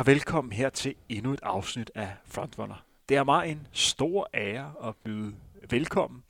[0.00, 2.84] Og velkommen her til endnu et afsnit af Frontrunner.
[3.08, 5.34] Det er mig en stor ære at byde
[5.70, 6.22] velkommen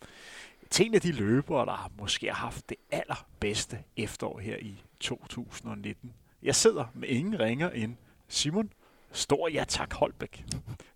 [0.70, 6.12] til en af de løbere, der måske har haft det allerbedste efterår her i 2019.
[6.42, 7.96] Jeg sidder med ingen ringer end
[8.28, 8.72] Simon
[9.12, 10.44] Stor Ja Tak Holbæk.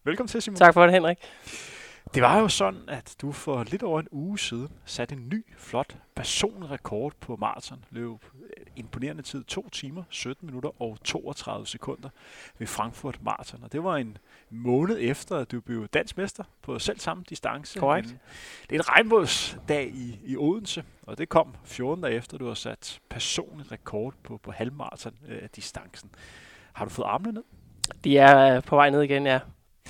[0.04, 0.56] Velkommen til, Simon.
[0.56, 1.18] Tak for det, Henrik.
[2.14, 5.44] Det var jo sådan, at du for lidt over en uge siden satte en ny,
[5.58, 7.84] flot personrekord på maraton.
[7.90, 8.24] Løb
[8.76, 12.08] imponerende tid, 2 timer, 17 minutter og 32 sekunder
[12.58, 13.62] ved Frankfurt Marathon.
[13.64, 14.18] Og det var en
[14.50, 17.78] måned efter, at du blev dansk mester på selv samme distance.
[17.78, 18.16] Korrekt.
[18.70, 22.54] Det er en regnbådsdag i, i Odense, og det kom 14 dage efter, du har
[22.54, 26.10] sat personlig rekord på, på halvmarathon-distancen.
[26.72, 27.42] Har du fået armene ned?
[28.04, 29.40] De er øh, på vej ned igen, ja.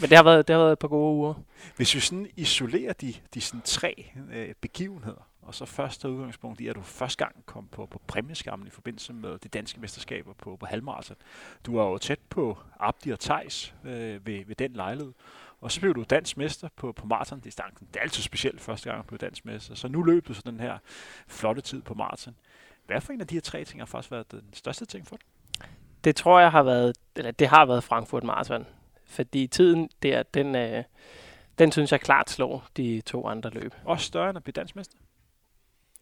[0.01, 1.35] Men det har været, det har været et par gode uger.
[1.77, 6.61] Hvis vi sådan isolerer de, de sådan tre øh, begivenheder, og så først tager udgangspunkt
[6.61, 10.33] i, at du første gang kom på, på præmieskammen i forbindelse med de danske mesterskaber
[10.33, 11.17] på, på halvmarathon.
[11.67, 15.13] Du var jo tæt på Abdi og Thijs øh, ved, ved den lejlighed.
[15.61, 17.89] Og så blev du dansk mester på, på maratondistancen.
[17.93, 19.75] Det er altid specielt første gang, du blev dansk mester.
[19.75, 20.79] Så nu løb du så den her
[21.29, 22.35] flotte tid på maraton.
[22.87, 25.17] Hvad for en af de her tre ting har faktisk været den største ting for
[25.17, 25.27] dig?
[26.05, 28.67] Det tror jeg har været, eller det har været Frankfurt Marathon.
[29.15, 30.85] Fordi tiden der, den, øh,
[31.59, 33.75] den synes jeg klart slår de to andre løb.
[33.85, 34.97] Også større end at blive dansk mester.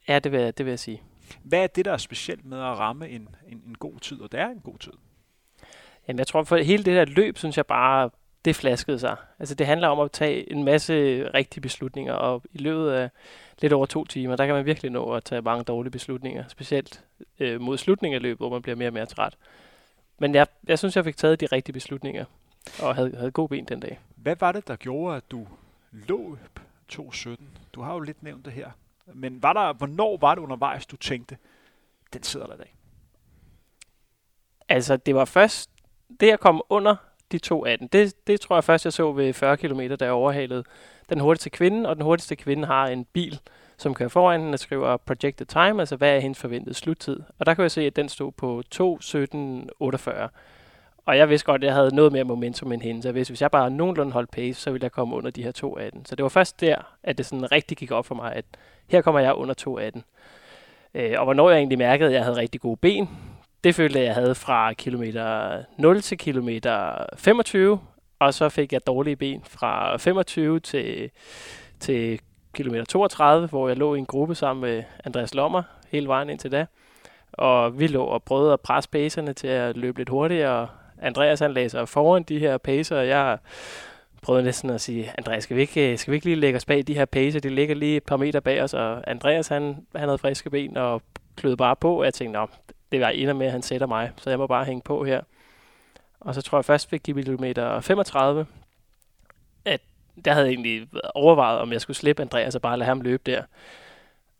[0.09, 1.03] Ja, det vil, jeg- det vil jeg sige.
[1.43, 4.21] Hvad er det, der er specielt med at ramme en, en, en god tid?
[4.21, 4.93] Og det er en god tid.
[6.09, 8.11] Jamen, jeg tror, for hele det der løb, synes jeg bare,
[8.45, 9.17] det flaskede sig.
[9.39, 13.11] Altså, det handler om at tage en masse rigtige beslutninger, og i løbet af
[13.63, 17.05] lidt over to timer, der kan man virkelig nå at tage mange dårlige beslutninger, specielt
[17.41, 19.37] øh, mod slutningen af løbet, hvor man bliver mere og mere træt.
[20.19, 22.25] Men jeg, jeg synes, jeg fik taget de rigtige beslutninger,
[22.83, 24.00] og havde, havde god ben den dag.
[24.17, 25.47] Hvad var det, der gjorde, at du
[25.93, 26.61] løb
[26.93, 27.37] 2.17?
[27.73, 28.71] Du har jo lidt nævnt det her.
[29.06, 31.37] Men var der, hvornår var det undervejs, du tænkte,
[32.12, 32.75] den sidder der i dag?
[34.69, 35.71] Altså, det var først,
[36.21, 36.97] det jeg kom under
[37.33, 40.12] de to 18, det, det tror jeg først, jeg så ved 40 km, da jeg
[40.12, 40.65] overhalede
[41.09, 43.41] den hurtigste kvinde, og den hurtigste kvinde har en bil,
[43.77, 47.21] som kører foran hende og skriver projected time, altså hvad er hendes forventede sluttid.
[47.39, 50.28] Og der kunne jeg se, at den stod på 2.17.48.
[51.07, 53.31] Og jeg vidste godt, at jeg havde noget mere momentum end hende, så jeg vidste,
[53.31, 55.53] hvis jeg bare nogenlunde holdt pace, så ville jeg komme under de her
[55.97, 56.01] 2.18.
[56.05, 58.45] Så det var først der, at det sådan rigtig gik op for mig, at
[58.87, 59.55] her kommer jeg under
[59.95, 60.01] 2.18.
[60.95, 63.09] Øh, og hvornår jeg egentlig mærkede, at jeg havde rigtig gode ben,
[63.65, 67.81] det følte jeg, jeg havde fra kilometer 0 til kilometer 25,
[68.19, 71.11] og så fik jeg dårlige ben fra 25 til,
[71.81, 72.21] til
[72.55, 76.53] kilometer 32, hvor jeg lå i en gruppe sammen med Andreas Lommer hele vejen indtil
[76.53, 76.67] da.
[77.33, 80.69] Og vi lå og prøvede at presse pacerne til at løbe lidt hurtigere.
[81.03, 83.39] Andreas han læser foran de her pacer, og jeg
[84.23, 86.87] prøvede næsten at sige, Andreas, skal vi ikke, skal vi ikke lige lægge os bag
[86.87, 87.41] de her pacer?
[87.41, 90.77] De ligger lige et par meter bag os, og Andreas han, han havde friske ben
[90.77, 91.03] og
[91.37, 92.47] kløede bare på, og jeg tænkte, Nå,
[92.93, 95.21] det var ender med, at han sætter mig, så jeg må bare hænge på her.
[96.21, 98.47] Og så tror jeg først ved kilometer 35,
[99.65, 99.81] at
[100.25, 103.23] der havde jeg egentlig overvejet, om jeg skulle slippe Andreas og bare lade ham løbe
[103.27, 103.43] der.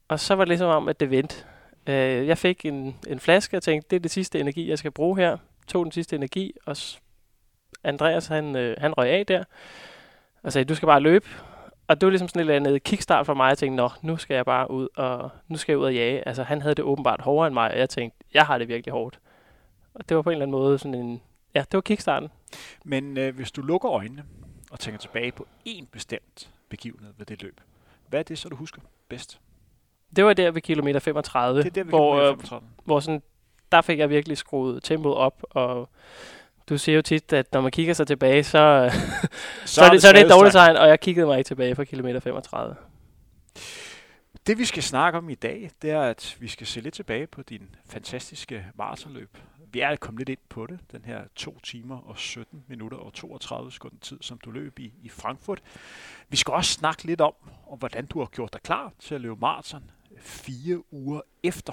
[0.09, 1.44] Og så var det ligesom om, at det vendte.
[1.87, 4.91] Øh, jeg fik en, en flaske og tænkte, det er det sidste energi, jeg skal
[4.91, 5.37] bruge her.
[5.67, 6.77] Tog den sidste energi, og
[7.84, 9.45] Andreas han, øh, han røg af der.
[10.43, 11.27] Og sagde, du skal bare løbe.
[11.89, 13.49] Og det var ligesom sådan et eller andet kickstart for mig.
[13.49, 16.28] Jeg tænkte, nå, nu skal jeg bare ud og, nu skal jeg ud og jage.
[16.28, 18.93] Altså, han havde det åbenbart hårdere end mig, og jeg tænkte, jeg har det virkelig
[18.93, 19.21] hårdt.
[19.95, 21.21] Og det var på en eller anden måde sådan en,
[21.55, 22.29] ja, det var kickstarten.
[22.84, 24.25] Men øh, hvis du lukker øjnene
[24.71, 27.61] og tænker tilbage på én bestemt begivenhed ved det løb,
[28.09, 29.41] hvad er det så, du husker bedst?
[30.17, 33.23] Det var der ved kilometer 35, Det er der, vi hvor, hvor, øh, hvor sådan,
[33.72, 35.88] der fik jeg virkelig skruet tempoet op, og
[36.69, 38.91] du siger jo tit, at når man kigger sig tilbage, så,
[39.65, 41.49] så, så, er, det, så er det et dårligt tegn, og jeg kiggede mig ikke
[41.49, 42.77] tilbage fra kilometer 35.
[44.46, 47.26] Det vi skal snakke om i dag, det er, at vi skal se lidt tilbage
[47.26, 49.38] på din fantastiske maratonløb.
[49.73, 53.12] Vi er kommet lidt ind på det, den her 2 timer og 17 minutter og
[53.12, 55.62] 32 sekunder tid, som du løb i, i Frankfurt.
[56.29, 57.32] Vi skal også snakke lidt om,
[57.67, 61.73] om, hvordan du har gjort dig klar til at løbe maraton fire uger efter,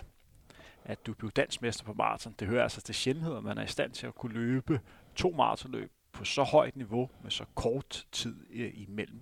[0.89, 2.35] at du blev dansmester på maraton.
[2.39, 4.79] Det hører altså til sjældenhed, at man er i stand til at kunne løbe
[5.15, 9.21] to maratonløb på så højt niveau med så kort tid øh, imellem.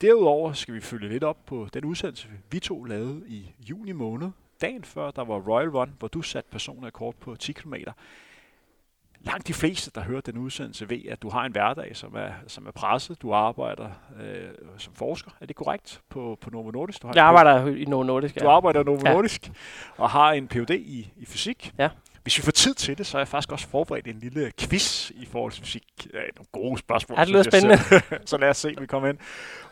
[0.00, 4.30] Derudover skal vi følge lidt op på den udsendelse, vi to lavede i juni måned,
[4.60, 7.74] dagen før der var Royal Run, hvor du satte personrekord på 10 km.
[9.26, 12.30] Langt de fleste, der hører den udsendelse, ved, at du har en hverdag, som er,
[12.46, 13.22] som er presset.
[13.22, 13.88] Du arbejder
[14.20, 15.30] øh, som forsker.
[15.40, 16.00] Er det korrekt?
[16.08, 17.02] På, på Novo Nordisk?
[17.02, 18.40] Du har Jeg arbejder i Novo Nordisk.
[18.40, 19.12] Du arbejder i Novo Ja.
[19.12, 19.52] Nordisk
[19.96, 20.70] og har en Ph.D.
[20.70, 21.72] i, i fysik.
[21.78, 21.88] Ja.
[22.22, 25.10] Hvis vi får tid til det, så har jeg faktisk også forberedt en lille quiz
[25.10, 26.06] i forhold til fysik.
[26.14, 27.18] Ja, nogle gode spørgsmål.
[27.18, 27.78] Ja, det lyder spændende.
[28.30, 29.18] så lad os se, vi kommer ind.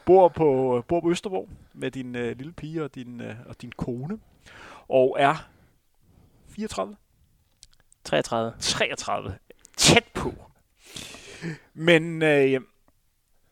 [0.04, 3.72] Bor på, bor på Østerbro med din øh, lille pige og din, øh, og din
[3.76, 4.18] kone.
[4.88, 5.48] Og er
[6.48, 6.96] 34?
[8.04, 8.52] 33.
[8.60, 9.34] 33.
[9.76, 10.34] Tæt på.
[11.74, 12.60] Men øh,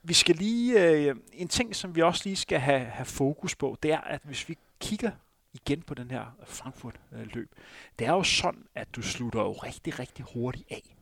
[0.02, 3.76] vi skal lige, øh, en ting, som vi også lige skal have, have fokus på,
[3.82, 5.10] det er, at hvis vi kigger
[5.52, 7.54] igen på den her Frankfurt-løb,
[7.98, 10.96] det er jo sådan, at du slutter jo rigtig, rigtig hurtigt af.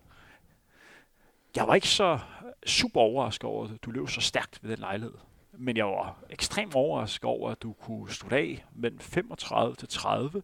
[1.56, 2.18] Jeg var ikke så
[2.66, 5.14] super overrasket over, at du løb så stærkt ved den lejlighed.
[5.52, 10.42] Men jeg var ekstremt overrasket over, at du kunne slutte af mellem 35 til 30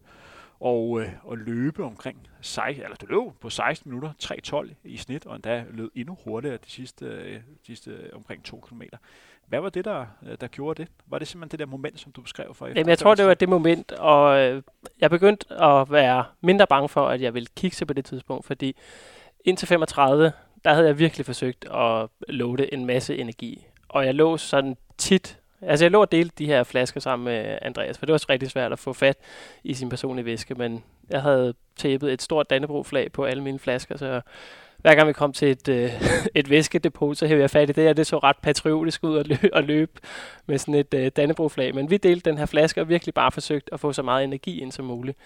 [0.59, 5.25] og, øh, og løbe omkring 6, eller du løb på 16 minutter, 3.12 i snit,
[5.25, 8.81] og endda løb endnu hurtigere de sidste, øh, de sidste øh, omkring 2 km.
[9.47, 10.91] Hvad var det, der, øh, der gjorde det?
[11.07, 13.33] Var det simpelthen det der moment, som du beskrev for Jamen, jeg tror, det var
[13.33, 14.63] det moment, og øh,
[14.99, 18.75] jeg begyndte at være mindre bange for, at jeg ville kigge på det tidspunkt, fordi
[19.45, 20.31] indtil 35,
[20.65, 23.65] der havde jeg virkelig forsøgt at låde en masse energi.
[23.89, 27.57] Og jeg lå sådan tit, altså jeg lå og delte de her flasker sammen med
[27.61, 29.17] Andreas, for det var rigtig svært at få fat
[29.63, 33.97] i sin personlige væske, men jeg havde tæppet et stort Dannebro-flag på alle mine flasker,
[33.97, 34.21] så
[34.77, 35.91] hver gang vi kom til et, øh,
[36.35, 39.27] et væskedepot, så hævde jeg fat i det, og det så ret patriotisk ud at
[39.27, 39.91] løbe, at løbe
[40.45, 41.75] med sådan et øh, Dannebro-flag.
[41.75, 44.61] Men vi delte den her flaske og virkelig bare forsøgt at få så meget energi
[44.61, 45.17] ind som muligt.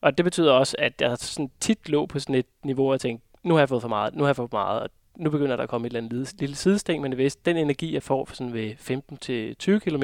[0.00, 3.26] Og det betyder også, at jeg sådan tit lå på sådan et niveau, og tænkte,
[3.42, 5.56] nu har jeg fået for meget, nu har jeg fået for meget, og nu begynder
[5.56, 8.28] der at komme et eller andet lille, lille sidesting, men hvis den energi, jeg får
[8.32, 10.02] sådan ved 15-20 km,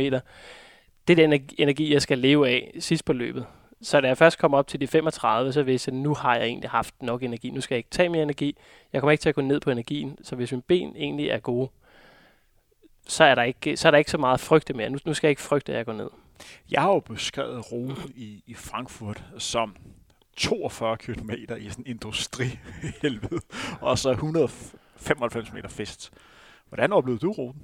[1.09, 3.47] det er den energi, jeg skal leve af sidst på løbet.
[3.83, 6.37] Så da jeg først kommer op til de 35, så vidste jeg, at nu har
[6.37, 7.51] jeg egentlig haft nok energi.
[7.51, 8.57] Nu skal jeg ikke tage mere energi.
[8.93, 10.19] Jeg kommer ikke til at gå ned på energien.
[10.23, 11.71] Så hvis mine ben egentlig er gode,
[13.09, 14.91] så er der ikke så, er der ikke så meget frygte mere.
[14.91, 16.09] Nu, nu skal jeg ikke frygte, at jeg går ned.
[16.71, 19.77] Jeg har jo beskrevet ruten i, i Frankfurt som
[20.37, 23.41] 42 km i sådan industrihelvede,
[23.81, 24.49] og så 100,
[25.03, 26.11] 195 meter fest.
[26.69, 27.63] Hvordan oplevede du ruten?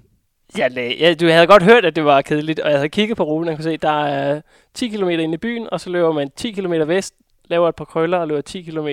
[0.59, 0.69] Ja,
[1.01, 3.49] ja, du havde godt hørt, at det var kedeligt, og jeg havde kigget på ruten,
[3.49, 4.41] og kunne se, at der er
[4.75, 7.15] 10 km ind i byen, og så løber man 10 km vest,
[7.45, 8.89] laver et par krøller og løber 10 km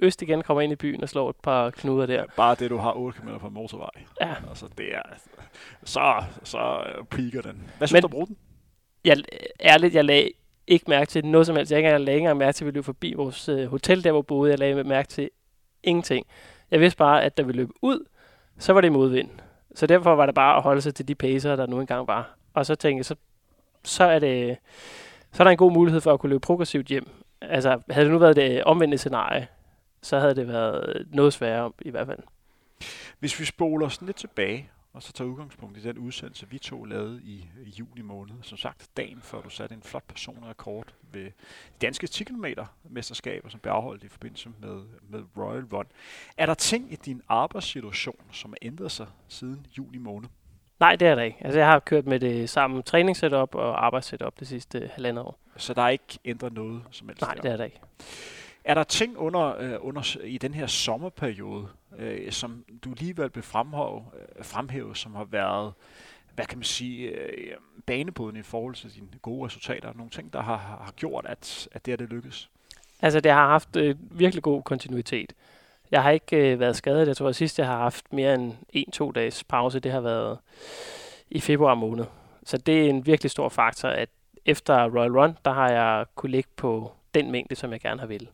[0.00, 2.14] øst igen, kommer ind i byen og slår et par knuder der.
[2.14, 3.90] Ja, bare det, du har 8 km fra motorvej.
[4.20, 4.34] Ja.
[4.48, 5.02] Altså, det er,
[5.84, 7.70] så, så piker den.
[7.78, 8.36] Hvad synes du om ruten?
[9.04, 9.16] Jeg,
[9.60, 10.30] ærligt, jeg lagde
[10.66, 11.72] ikke mærke til noget som helst.
[11.72, 14.22] Jeg ikke engang længere mærke til, at vi løb forbi vores uh, hotel, der hvor
[14.22, 14.50] boede.
[14.50, 15.30] Jeg lagde mærke til
[15.82, 16.26] ingenting.
[16.70, 18.04] Jeg vidste bare, at da vi løb ud,
[18.58, 19.30] så var det modvind.
[19.74, 22.36] Så derfor var det bare at holde sig til de pacer, der nu engang var.
[22.54, 23.14] Og så tænkte jeg, så,
[23.84, 24.58] så er det
[25.32, 27.08] så er der en god mulighed for at kunne løbe progressivt hjem.
[27.40, 29.48] Altså, havde det nu været det omvendte scenarie,
[30.02, 32.18] så havde det været noget sværere i hvert fald.
[33.18, 36.84] Hvis vi spoler sådan lidt tilbage, og så tager udgangspunkt i den udsendelse, vi to
[36.84, 38.34] lavede i, i juli måned.
[38.42, 41.30] Som sagt, dagen før du satte en flot personrekord ved
[41.80, 42.44] danske 10 km
[42.84, 45.86] mesterskaber, som blev afholdt i forbindelse med, med Royal Run.
[46.36, 50.28] Er der ting i din arbejdssituation, som har ændret sig siden juli måned?
[50.80, 51.38] Nej, det er der ikke.
[51.40, 55.38] Altså, jeg har kørt med det samme træningssetup og arbejdssetup det sidste halvandet år.
[55.56, 57.22] Så der er ikke ændret noget som helst?
[57.22, 57.80] Nej, det er der ikke.
[58.64, 63.42] Er der ting under, øh, under i den her sommerperiode, øh, som du alligevel vil
[63.42, 64.04] fremhæve,
[64.38, 65.72] øh, fremhæve, som har været,
[66.34, 67.56] hvad kan man sige, øh,
[67.86, 69.92] banebåden i forhold til dine gode resultater?
[69.94, 72.50] Nogle ting, der har, har gjort, at, at det er det lykkes?
[73.02, 75.32] Altså, det har haft øh, virkelig god kontinuitet.
[75.90, 77.08] Jeg har ikke øh, været skadet.
[77.08, 80.38] Jeg tror, at sidst jeg har haft mere end en-to dages pause, det har været
[81.30, 82.04] i februar måned.
[82.44, 84.08] Så det er en virkelig stor faktor, at
[84.44, 88.06] efter Royal Run, der har jeg kunne ligge på den mængde, som jeg gerne har
[88.06, 88.28] ville.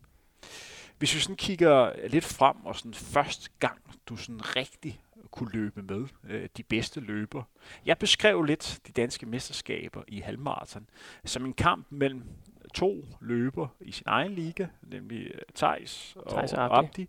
[1.02, 5.82] Hvis vi sådan kigger lidt frem, og sådan første gang, du sådan rigtig kunne løbe
[5.82, 7.42] med øh, de bedste løber.
[7.86, 10.86] Jeg beskrev lidt de danske mesterskaber i halvmarathon
[11.24, 12.22] som en kamp mellem
[12.74, 16.86] to løber i sin egen liga, nemlig øh, Thijs og, Thijs og Abdi.
[16.86, 17.08] Abdi.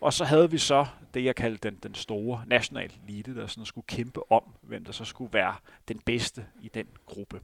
[0.00, 3.64] Og så havde vi så det, jeg kaldte den, den store national elite, der sådan
[3.64, 5.54] skulle kæmpe om, hvem der så skulle være
[5.88, 7.40] den bedste i den gruppe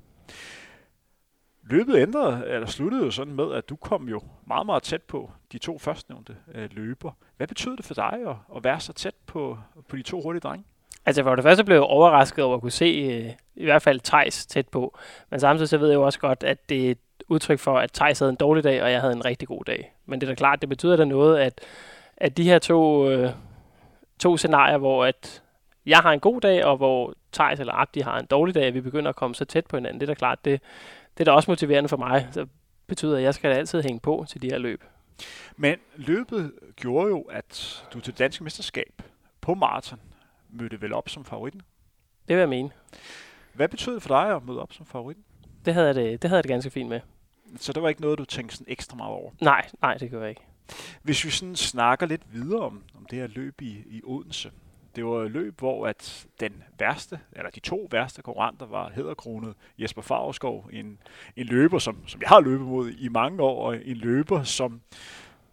[1.62, 5.30] løbet ændrede, eller sluttede jo sådan med, at du kom jo meget, meget tæt på
[5.52, 7.12] de to førstnævnte øh, løber.
[7.36, 10.40] Hvad betød det for dig at, at være så tæt på, på de to hurtige
[10.40, 10.64] drenge?
[11.06, 14.00] Altså for det første blev jeg overrasket over at kunne se øh, i hvert fald
[14.00, 14.98] Tejs tæt på.
[15.30, 16.98] Men samtidig så ved jeg jo også godt, at det er et
[17.28, 19.94] udtryk for, at Tejs havde en dårlig dag, og jeg havde en rigtig god dag.
[20.06, 21.60] Men det er da klart, det betyder da noget, at,
[22.16, 23.30] at de her to, øh,
[24.18, 25.42] to scenarier, hvor at
[25.86, 28.74] jeg har en god dag, og hvor Tejs eller Abdi har en dårlig dag, at
[28.74, 30.00] vi begynder at komme så tæt på hinanden.
[30.00, 30.60] Det er da klart, det,
[31.20, 32.28] det er da også motiverende for mig.
[32.32, 32.46] Så
[32.86, 34.84] betyder, at jeg skal altid hænge på til de her løb.
[35.56, 39.02] Men løbet gjorde jo, at du til det danske mesterskab
[39.40, 40.00] på maraton
[40.50, 41.62] mødte vel op som favoritten?
[42.28, 42.70] Det vil jeg mene.
[43.52, 45.24] Hvad betyder det for dig at møde op som favoritten?
[45.64, 47.00] Det havde jeg det, det, havde jeg det ganske fint med.
[47.56, 49.30] Så det var ikke noget, du tænkte sådan ekstra meget over?
[49.40, 50.42] Nej, nej, det gør jeg ikke.
[51.02, 54.50] Hvis vi sådan snakker lidt videre om, om det her løb i, i Odense,
[54.96, 59.54] det var et løb, hvor at den værste, eller de to værste konkurrenter var hedderkronet
[59.78, 60.98] Jesper Favreskov, en,
[61.36, 64.80] en løber, som, som jeg har løbet mod i mange år, og en løber, som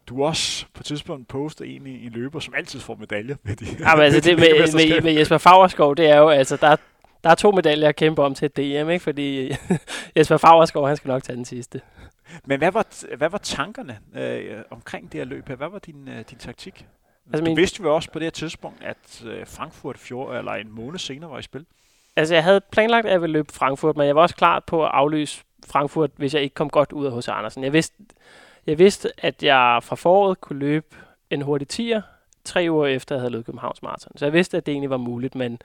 [0.08, 3.56] du også på et tidspunkt postet en i en løber, som altid får medaljer med
[3.56, 6.76] de Jamen, altså, det med, med, med Jesper Fagerskov, det er jo, altså, der,
[7.24, 9.00] der er to medaljer at kæmpe om til et DM, ikke?
[9.00, 9.52] fordi
[10.18, 11.82] Jesper Fagerskov, han skal nok tage den sidste.
[12.46, 15.56] Men hvad var, hvad var tankerne øh, omkring det her løb her?
[15.56, 16.86] Hvad var din, øh, din taktik?
[17.28, 17.58] Altså, du min...
[17.58, 21.32] vidste jo også på det her tidspunkt, at øh, Frankfurt fjord, eller en måned senere
[21.32, 21.66] var i spil.
[22.16, 24.86] Altså, jeg havde planlagt, at jeg ville løbe Frankfurt, men jeg var også klar på
[24.86, 27.64] at aflyse Frankfurt, hvis jeg ikke kom godt ud af hos Andersen.
[27.64, 27.96] Jeg vidste,
[28.68, 30.96] jeg vidste, at jeg fra foråret kunne løbe
[31.30, 32.02] en hurtig tier,
[32.44, 34.18] tre uger efter jeg havde løbet Københavns Marathon.
[34.18, 35.62] Så jeg vidste, at det egentlig var muligt, men,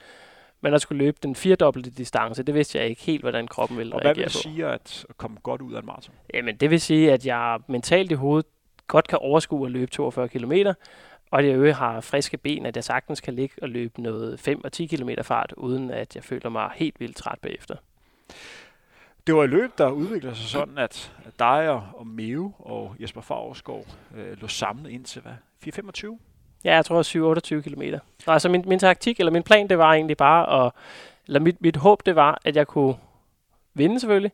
[0.61, 3.95] men at skulle løbe den firedobbelte distance, det vidste jeg ikke helt, hvordan kroppen ville
[3.95, 6.14] Og hvad vil det sige at komme godt ud af en maraton?
[6.35, 8.47] Jamen, det vil sige, at jeg mentalt i hovedet
[8.87, 10.52] godt kan overskue at løbe 42 km,
[11.33, 14.41] og at jeg øvrigt har friske ben, at jeg sagtens kan ligge og løbe noget
[14.41, 17.77] 5 og 10 km fart, uden at jeg føler mig helt vildt træt bagefter.
[19.27, 23.87] Det var et løb, der udviklede sig sådan, at dig og Meo og Jesper Favreskov
[24.17, 25.33] øh, lå samlet ind til hvad?
[25.62, 26.19] 425?
[26.65, 27.83] Ja, jeg tror 7-28 km.
[28.27, 30.73] Altså min, min taktik, eller min plan, det var egentlig bare at,
[31.27, 32.97] eller mit, mit håb, det var, at jeg kunne
[33.75, 34.33] vinde selvfølgelig,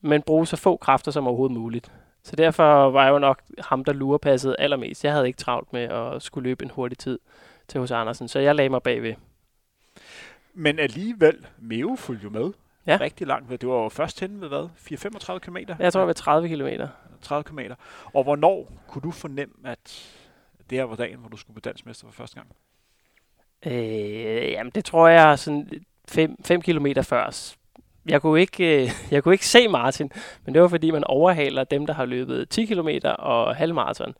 [0.00, 1.92] men bruge så få kræfter som overhovedet muligt.
[2.24, 5.04] Så derfor var jeg jo nok ham, der lurpassede allermest.
[5.04, 7.18] Jeg havde ikke travlt med at skulle løbe en hurtig tid
[7.68, 9.14] til hos Andersen, så jeg lagde mig bagved.
[10.54, 12.52] Men alligevel, Meo fulgte jo med
[12.86, 12.98] ja.
[13.00, 13.60] rigtig langt.
[13.60, 14.68] Det var jo først hen ved hvad?
[15.34, 15.56] 4-35 km?
[15.78, 16.82] Jeg tror, det var 30 km.
[17.22, 17.60] 30 km.
[18.14, 20.14] Og hvornår kunne du fornemme, at
[20.70, 22.48] det her var dagen, hvor du skulle blive dansmester for første gang?
[23.66, 25.68] Øh, jamen, det tror jeg sådan
[26.08, 27.54] 5 km før.
[28.06, 30.10] Jeg kunne, ikke, øh, jeg kunne ikke se Martin,
[30.44, 34.14] men det var fordi, man overhaler dem, der har løbet 10 km og halvmarathon.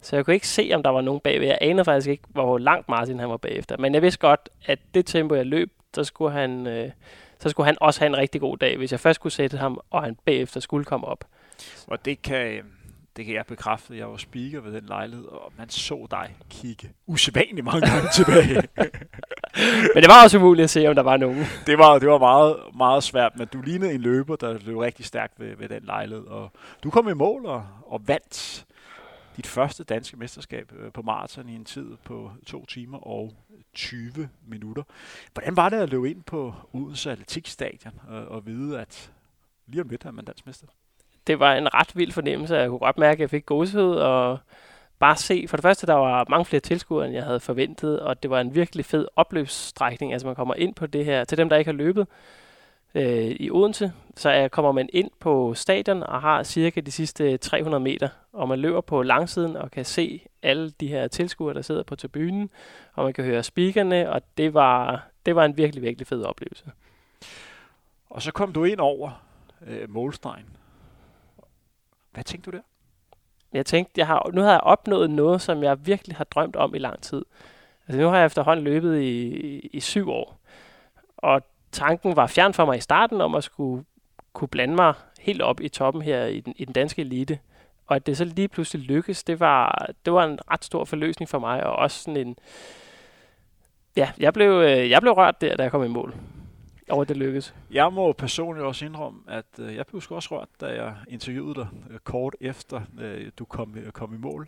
[0.00, 1.46] Så jeg kunne ikke se, om der var nogen bagved.
[1.46, 3.76] Jeg anede faktisk ikke, hvor langt Martin han var bagefter.
[3.78, 6.90] Men jeg vidste godt, at det tempo, jeg løb, så skulle han, øh,
[7.38, 9.80] så skulle han også have en rigtig god dag, hvis jeg først kunne sætte ham,
[9.90, 11.24] og han bagefter skulle komme op.
[11.86, 12.62] Og det kan,
[13.16, 13.96] det kan jeg bekræfte.
[13.96, 18.54] Jeg var speaker ved den lejlighed, og man så dig kigge usædvanligt mange gange tilbage.
[19.94, 21.44] men det var også umuligt at se, om der var nogen.
[21.66, 25.04] det var, det var meget, meget svært, men du lignede en løber, der løb rigtig
[25.04, 26.24] stærkt ved, ved den lejlighed.
[26.26, 28.66] Og du kom i mål og, og vandt
[29.36, 33.32] dit første danske mesterskab øh, på maraton i en tid på 2 timer og
[33.74, 34.82] 20 minutter.
[35.32, 39.12] Hvordan var det at løbe ind på Odense Atletikstadion og, og vide, at
[39.66, 40.66] lige om lidt er man dansk mester?
[41.26, 42.56] Det var en ret vild fornemmelse.
[42.56, 44.38] Jeg kunne godt mærke, at jeg fik gåshed, og
[44.98, 45.44] bare se.
[45.48, 48.40] For det første, der var mange flere tilskuere, end jeg havde forventet, og det var
[48.40, 50.12] en virkelig fed opløbsstrækning.
[50.12, 52.06] Altså man kommer ind på det her, til dem, der ikke har løbet,
[52.96, 57.36] øh, i Odense, så er, kommer man ind på stadion og har cirka de sidste
[57.36, 61.62] 300 meter, og man løber på langsiden og kan se alle de her tilskuere, der
[61.62, 62.50] sidder på tribunen,
[62.94, 66.64] og man kan høre speakerne, og det var, det var en virkelig, virkelig fed oplevelse.
[68.10, 69.22] Og så kom du ind over
[69.66, 70.46] øh, målstregen.
[72.16, 72.62] Hvad tænkte du der?
[73.52, 76.74] Jeg tænkte, jeg har, nu har jeg opnået noget, som jeg virkelig har drømt om
[76.74, 77.24] i lang tid.
[77.88, 80.40] Altså nu har jeg efterhånden løbet i, i, i syv år.
[81.16, 81.42] Og
[81.72, 83.84] tanken var fjern for mig i starten om at skulle
[84.32, 87.38] kunne blande mig helt op i toppen her i den, i den danske elite.
[87.86, 91.28] Og at det så lige pludselig lykkes, det var, det var en ret stor forløsning
[91.28, 92.38] for mig, og også sådan en...
[93.96, 96.14] Ja, jeg blev, øh, jeg blev rørt der, da jeg kom i mål
[96.90, 97.54] over det lykkedes.
[97.70, 101.54] Jeg må personligt også indrømme, at øh, jeg blev sgu også rørt, da jeg interviewede
[101.54, 104.46] dig øh, kort efter, øh, du kom, øh, kom i mål.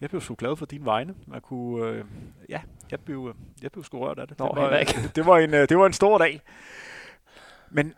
[0.00, 1.14] Jeg blev sgu glad for dine vegne.
[1.26, 2.04] Man kunne, øh,
[2.48, 2.60] ja,
[2.90, 4.38] jeg blev, øh, jeg blev sgu rørt af det.
[4.38, 5.10] Nå, det, var, ikke.
[5.16, 6.40] det, var en, øh, det var en stor dag.
[7.70, 7.94] Men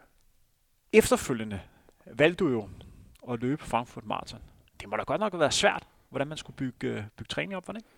[0.93, 1.61] efterfølgende
[2.07, 2.69] valgte du jo
[3.33, 4.41] at løbe Frankfurt Marathon.
[4.81, 7.57] Det må da godt nok have været svært, hvordan man skulle bygge, øh, bygge træning
[7.57, 7.91] op, var det ikke?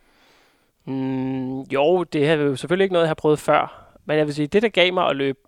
[0.85, 3.93] Mm, jo, det har jo selvfølgelig ikke noget, jeg har prøvet før.
[4.05, 5.39] Men jeg vil sige, det der gav mig at løbe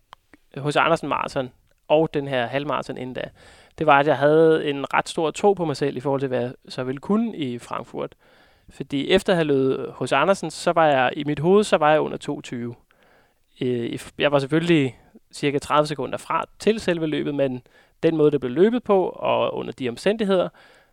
[0.59, 1.51] hos Andersen Marathon
[1.89, 3.31] og den her halvmarathon inden da,
[3.79, 6.29] det var, at jeg havde en ret stor tro på mig selv i forhold til,
[6.29, 8.15] hvad jeg så ville kunne i Frankfurt.
[8.71, 11.91] Fordi efter at have løbet hos Andersen, så var jeg i mit hoved, så var
[11.91, 12.75] jeg under 22.
[13.61, 14.99] Øh, jeg var selvfølgelig
[15.33, 17.63] cirka 30 sekunder fra til selve løbet, men
[18.03, 20.49] den måde, det blev løbet på, og under de omstændigheder,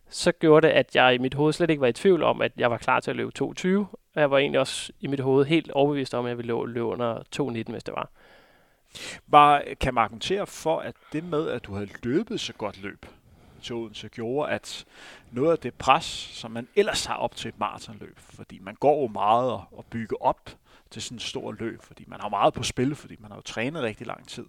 [0.09, 2.51] så gjorde det, at jeg i mit hoved slet ikke var i tvivl om, at
[2.57, 3.87] jeg var klar til at løbe 22.
[4.15, 6.83] Og jeg var egentlig også i mit hoved helt overbevist om, at jeg ville løbe
[6.83, 8.09] under 2.19, hvis det var.
[9.27, 13.05] Var, kan man argumentere for, at det med, at du havde løbet så godt løb
[13.61, 14.85] til Odense, gjorde, at
[15.31, 19.01] noget af det pres, som man ellers har op til et maratonløb, fordi man går
[19.01, 20.49] jo meget og bygger op
[20.89, 23.41] til sådan et stort løb, fordi man har meget på spil, fordi man har jo
[23.41, 24.45] trænet rigtig lang tid,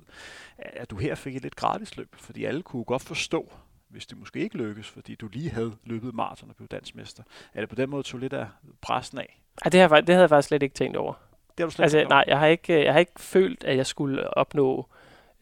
[0.58, 3.52] at du her fik et lidt gratis løb, fordi alle kunne godt forstå,
[3.88, 7.22] hvis det måske ikke lykkes, fordi du lige havde løbet maraton og blev dansmester.
[7.54, 8.46] Er det på den måde tog lidt af
[8.80, 9.42] pressen af?
[9.64, 11.14] Ja, det, har, det havde jeg faktisk slet ikke tænkt over.
[11.58, 13.76] Det har du slet altså, ikke nej, jeg har, ikke, jeg har ikke følt, at
[13.76, 14.86] jeg skulle opnå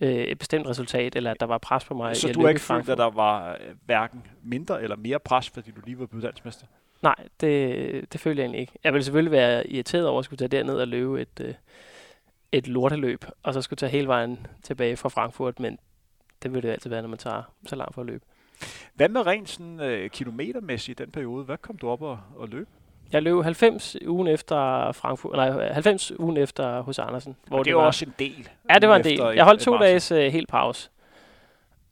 [0.00, 2.16] øh, et bestemt resultat, eller at der var pres på mig.
[2.16, 5.71] Så du har ikke følt, at der var øh, hverken mindre eller mere pres, fordi
[5.71, 6.66] du lige var blevet dansmester?
[7.02, 8.73] Nej, det, det føler jeg egentlig ikke.
[8.85, 11.54] Jeg ville selvfølgelig være irriteret over at skulle tage derned og løbe et, øh,
[12.52, 15.78] et lorteløb, og så skulle tage hele vejen tilbage fra Frankfurt, men
[16.42, 18.25] det vil det altid være, når man tager så langt for at løbe.
[18.94, 21.44] Hvad med rent sådan, øh, kilometermæssigt i den periode?
[21.44, 22.68] Hvad kom du op og, og løb?
[23.12, 27.37] Jeg løb 90 ugen efter Frankfurt, nej, 90 ugen efter hos Andersen.
[27.46, 28.49] Hvor det, det var også en del.
[28.70, 29.20] Ja, det var en del.
[29.34, 30.90] Jeg holdt to dages uh, helt pause.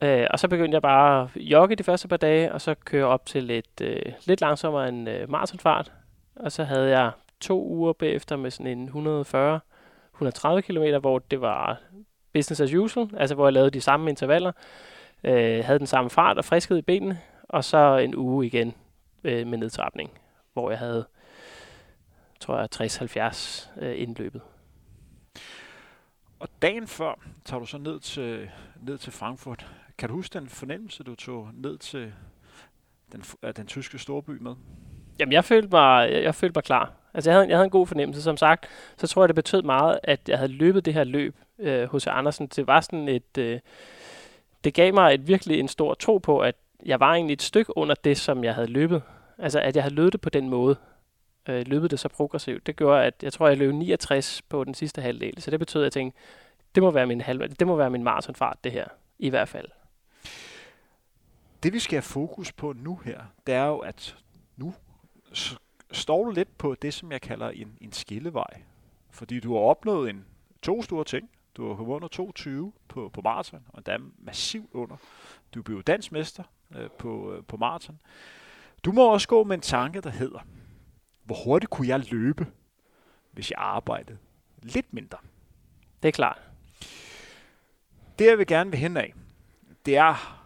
[0.04, 3.07] Uh, og så begyndte jeg bare at jogge de første par dage, og så køre
[3.07, 5.92] op til lidt, uh, lidt langsommere en uh, maratonfart.
[6.37, 11.81] Og så havde jeg to uger bagefter med sådan en 140-130 km, hvor det var
[12.33, 14.52] business as usual, altså hvor jeg lavede de samme intervaller,
[15.25, 15.31] uh,
[15.64, 18.75] havde den samme fart og friskhed i benene, og så en uge igen
[19.25, 20.11] uh, med nedtrapning
[20.53, 21.07] hvor jeg havde,
[22.41, 22.69] tror jeg,
[23.81, 24.41] 60-70 øh, indløbet.
[26.41, 29.67] Og dagen før tager du så ned til, ned til Frankfurt.
[29.99, 32.13] Kan du huske den fornemmelse, du tog ned til
[33.13, 33.25] den,
[33.57, 34.55] den tyske storby med?
[35.19, 36.93] Jamen, jeg følte mig, jeg, jeg følte mig klar.
[37.15, 38.23] Altså, jeg havde, jeg havde en god fornemmelse.
[38.23, 38.67] Som sagt,
[38.97, 42.07] så tror jeg, det betød meget, at jeg havde løbet det her løb øh, hos
[42.07, 42.47] Andersen.
[42.47, 43.39] Det var sådan et...
[43.39, 43.61] Øh,
[44.65, 46.55] det gav mig et virkelig en stor tro på, at
[46.87, 49.03] jeg var egentlig et stykke under det, som jeg havde løbet.
[49.39, 50.77] Altså, at jeg havde løbet det på den måde,
[51.49, 54.75] øh, løbet det så progressivt, det gjorde, at jeg tror, jeg løb 69 på den
[54.75, 55.43] sidste halvdel.
[55.43, 56.19] Så det betød, at jeg tænkte,
[56.75, 58.87] det må være min, halv, det må være min maratonfart, det her,
[59.19, 59.69] i hvert fald.
[61.62, 64.17] Det vi skal have fokus på nu her, det er jo, at
[64.57, 64.75] nu
[65.93, 68.62] står du lidt på det, som jeg kalder en, en skillevej.
[69.11, 70.25] Fordi du har opnået en
[70.62, 71.31] to store ting.
[71.57, 74.97] Du har vundet 22 på, på maraton, og der er massivt under.
[75.55, 76.43] Du blev dansmester
[76.77, 78.01] øh, på, øh, på maraton.
[78.85, 80.38] Du må også gå med en tanke, der hedder,
[81.25, 82.47] hvor hurtigt kunne jeg løbe,
[83.33, 84.18] hvis jeg arbejdede
[84.62, 85.18] lidt mindre?
[86.03, 86.40] Det er klart.
[88.18, 89.14] Det jeg vil gerne vil hen af,
[89.87, 90.45] det er,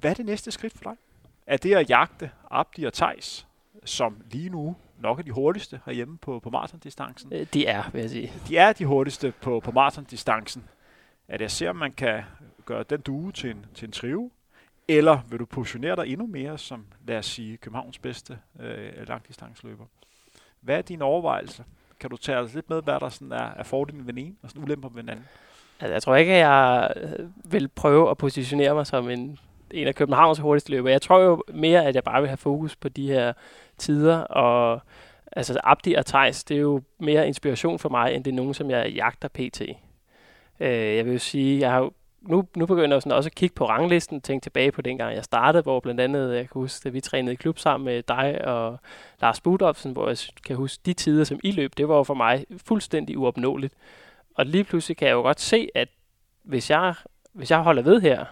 [0.00, 0.96] hvad er det næste skridt for dig?
[1.46, 3.46] Er det at jagte Abdi og Tejs,
[3.84, 7.32] som lige nu nok er de hurtigste herhjemme på, på maratondistancen?
[7.32, 8.32] Øh, de er, vil jeg sige.
[8.48, 10.64] De er de hurtigste på, på maratondistancen.
[11.28, 12.22] At jeg ser, om man kan
[12.64, 14.30] gøre den due til en, til en trive,
[14.98, 19.84] eller vil du positionere dig endnu mere som, lad os sige, Københavns bedste øh, langdistanceløber?
[20.60, 21.64] Hvad er dine overvejelser?
[22.00, 24.34] Kan du tage os lidt med, hvad der sådan er, er fordelen ved den ene,
[24.42, 25.24] og sådan ulemper ved den anden?
[25.80, 29.38] Altså, jeg tror ikke, at jeg øh, vil prøve at positionere mig som en,
[29.70, 30.90] en af Københavns hurtigste løber.
[30.90, 33.32] Jeg tror jo mere, at jeg bare vil have fokus på de her
[33.78, 34.80] tider, og
[35.32, 38.54] altså Abdi og Thijs, det er jo mere inspiration for mig, end det er nogen,
[38.54, 39.60] som jeg jagter pt.
[40.60, 41.92] Øh, jeg vil jo sige, jeg har jo
[42.22, 45.24] nu, nu begynder jeg sådan også at kigge på ranglisten, tænke tilbage på dengang jeg
[45.24, 48.44] startede, hvor blandt andet, jeg kan huske, at vi trænede i klub sammen med dig
[48.44, 48.80] og
[49.20, 52.46] Lars Budolfsen, hvor jeg kan huske de tider, som I løb, det var for mig
[52.56, 53.74] fuldstændig uopnåeligt.
[54.34, 55.88] Og lige pludselig kan jeg jo godt se, at
[56.42, 56.94] hvis jeg,
[57.32, 58.24] hvis jeg holder ved her,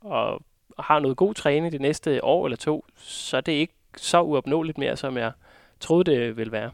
[0.00, 0.42] og
[0.78, 4.78] har noget god træning det næste år eller to, så er det ikke så uopnåeligt
[4.78, 5.32] mere, som jeg
[5.80, 6.70] troede, det ville være.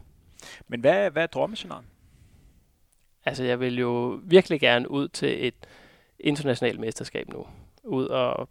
[0.67, 1.85] Men hvad, hvad er drømmescenarien?
[3.25, 5.55] Altså, jeg vil jo virkelig gerne ud til et,
[6.25, 7.45] internationalt mesterskab nu.
[7.83, 8.49] Ud og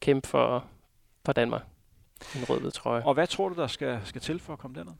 [0.00, 0.64] kæmpe for,
[1.24, 1.62] for Danmark.
[2.36, 3.04] En rød trøje.
[3.04, 4.92] Og hvad tror du, der skal, skal til for at komme derned?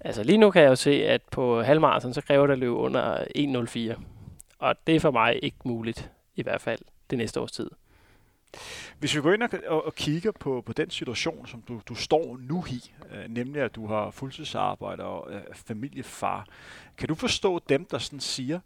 [0.00, 2.72] Altså lige nu kan jeg jo se, at på halvmarathon, så kræver det at løbe
[2.72, 3.18] under
[3.96, 4.00] 1.04.
[4.58, 6.80] Og det er for mig ikke muligt, i hvert fald
[7.10, 7.70] det næste års tid.
[8.98, 11.94] Hvis vi går ind og, og, og kigger på, på den situation, som du, du
[11.94, 16.46] står nu i, øh, nemlig at du har fuldtidsarbejde og øh, familiefar,
[16.96, 18.60] kan du forstå dem, der sådan siger,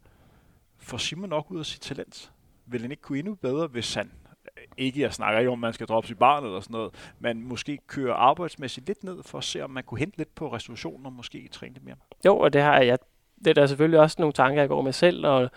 [0.82, 2.32] får Simon nok ud af sit talent?
[2.66, 4.10] Vil han ikke kunne endnu bedre, hvis han
[4.56, 7.48] øh, ikke, jeg snakker ikke om, man skal droppe sit barn eller sådan noget, men
[7.48, 11.06] måske køre arbejdsmæssigt lidt ned for at se, om man kunne hente lidt på restaurationen
[11.06, 11.96] og måske træne lidt mere?
[12.24, 12.98] Jo, og det har jeg.
[13.38, 15.50] Det er der selvfølgelig også nogle tanker, jeg går med selv, og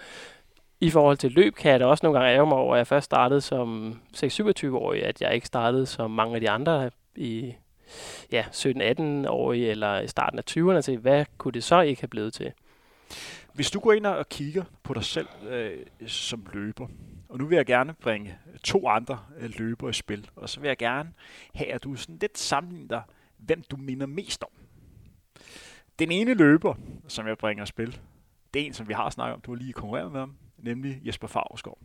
[0.80, 2.88] i forhold til løb kan jeg da også nogle gange ærge mig over, at jeg
[2.88, 7.54] først startede som 26-27-årig, at jeg ikke startede som mange af de andre i
[8.32, 12.34] ja, 17-18-årige eller i starten af 20'erne til, hvad kunne det så ikke have blevet
[12.34, 12.52] til?
[13.54, 16.88] Hvis du går ind og kigger på dig selv øh, som løber,
[17.30, 20.68] og nu vil jeg gerne bringe to andre øh, løbere i spil, og så vil
[20.68, 21.14] jeg gerne
[21.54, 23.04] have, at du sådan lidt sammenligner dig,
[23.38, 24.50] hvem du minder mest om.
[26.00, 26.76] Den ene løber,
[27.08, 28.00] som jeg bringer i spil,
[28.54, 31.02] det er en, som vi har snakket om, du har lige konkurreret med ham, nemlig
[31.06, 31.80] Jesper Favsgaard.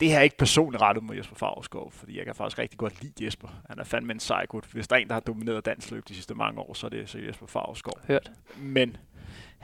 [0.00, 3.02] Det her er ikke personligt rettet mod Jesper Favsgaard, fordi jeg kan faktisk rigtig godt
[3.02, 3.48] lide Jesper.
[3.68, 4.64] Han er fandme en sej gut.
[4.64, 6.90] Hvis der er en, der har domineret dansk løb de sidste mange år, så er
[6.90, 8.06] det så Jesper Favsgaard.
[8.06, 8.32] Hørt.
[8.58, 8.96] Men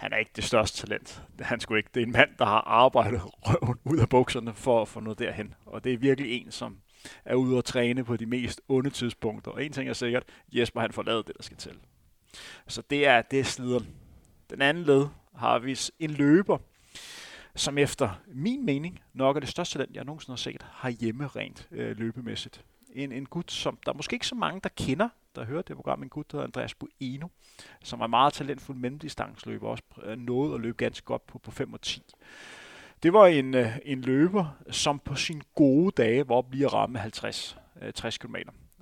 [0.00, 1.22] han er ikke det største talent.
[1.40, 1.90] Han skulle ikke.
[1.94, 5.18] Det er en mand, der har arbejdet røven ud af bukserne for at få noget
[5.18, 5.54] derhen.
[5.66, 6.78] Og det er virkelig en, som
[7.24, 9.50] er ude at træne på de mest onde tidspunkter.
[9.50, 11.78] Og en ting er sikkert, Jesper han får lavet det, der skal til.
[12.66, 13.86] Så det er, det er slideren.
[14.50, 16.58] Den anden led har vi en løber,
[17.54, 21.26] som efter min mening nok er det største talent, jeg nogensinde har set, har hjemme
[21.26, 22.64] rent øh, løbemæssigt.
[22.92, 25.76] En, en gut, som der er måske ikke så mange, der kender der hørte det
[25.76, 27.28] program, en gut, der hedder Andreas Bueno,
[27.82, 31.72] som var meget talentfuld mellemdistansløber, også øh, nåede at løbe ganske godt på, på 5
[31.72, 32.02] og 10.
[33.02, 36.72] Det var en, øh, en løber, som på sine gode dage var op lige at
[36.72, 37.58] ramme 50,
[37.94, 38.36] 60 km,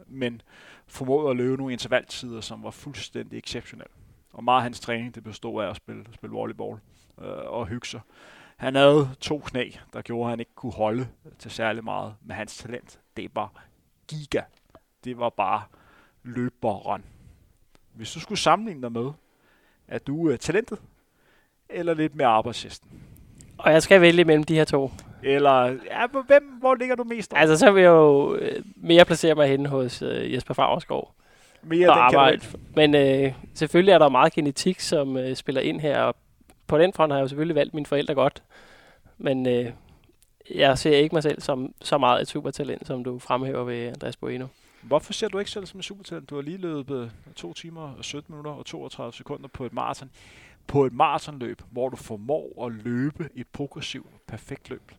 [0.07, 0.43] men
[0.87, 3.93] formåede at løbe nogle intervaltider, som var fuldstændig exceptionelle.
[4.33, 6.79] Og meget af hans træning, det bestod af at spille, spille volleyball
[7.21, 8.01] øh, og hygge sig.
[8.57, 11.09] Han havde to knæ, der gjorde, at han ikke kunne holde
[11.39, 12.15] til særlig meget.
[12.23, 13.65] med hans talent, det var
[14.09, 14.43] giga.
[15.05, 15.63] Det var bare
[16.29, 17.05] løberen.
[17.95, 19.11] Hvis du skulle sammenligne dig med,
[19.89, 20.79] er du uh, talentet,
[21.69, 22.91] eller lidt mere arbejdshesten?
[23.59, 24.91] Og jeg skal vælge mellem de her to.
[25.23, 27.41] Eller, ja, hvem, hvor ligger du mest over?
[27.41, 31.15] Altså, så vil jeg jo øh, mere placere mig hen hos uh, Jesper Fagerskov.
[31.63, 32.41] Mere den arbejde.
[32.75, 36.15] Men øh, selvfølgelig er der meget genetik, som øh, spiller ind her, og
[36.67, 38.43] på den front har jeg jo selvfølgelig valgt mine forældre godt.
[39.19, 39.73] Men øh,
[40.55, 44.17] jeg ser ikke mig selv som så meget et supertalent, som du fremhæver ved Andreas
[44.17, 44.47] Bueno.
[44.83, 46.31] Hvorfor ser du ikke selv som en supertalent?
[46.31, 50.11] Du har lige løbet 2 timer og 17 minutter og 32 sekunder på et maraton.
[50.67, 54.93] På et maratonløb, hvor du formår at løbe et progressivt, perfekt løb.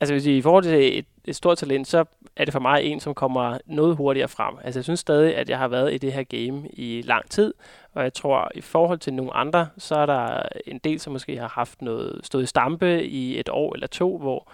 [0.00, 2.04] Altså hvis i forhold til et, et stort talent, så
[2.36, 4.54] er det for mig en, som kommer noget hurtigere frem.
[4.64, 7.54] Altså jeg synes stadig, at jeg har været i det her game i lang tid,
[7.92, 11.36] og jeg tror, i forhold til nogle andre, så er der en del, som måske
[11.36, 14.50] har haft noget stået i stampe i et år eller to, hvor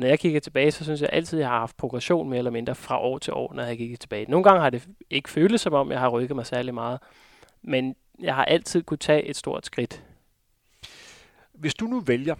[0.00, 2.50] når jeg kigger tilbage, så synes jeg altid, at jeg har haft progression mere eller
[2.50, 4.30] mindre fra år til år, når jeg kigger tilbage.
[4.30, 6.98] Nogle gange har det ikke føltes som om, jeg har rykket mig særlig meget,
[7.62, 10.04] men jeg har altid kunne tage et stort skridt.
[11.52, 12.34] Hvis du nu vælger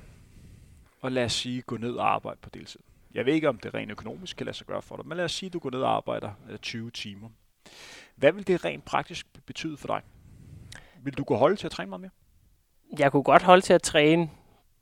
[1.05, 2.81] at lad os sige, gå ned og arbejde på deltid.
[3.15, 5.25] Jeg ved ikke, om det rent økonomisk kan lade sig gøre for dig, men lad
[5.25, 6.31] os sige, at du går ned og arbejder
[6.63, 7.29] 20 øh, timer.
[8.17, 10.01] Hvad vil det rent praktisk betyde for dig?
[11.03, 12.11] Vil du gå holde til at træne meget mere?
[12.99, 14.31] Jeg kunne godt holde til at træne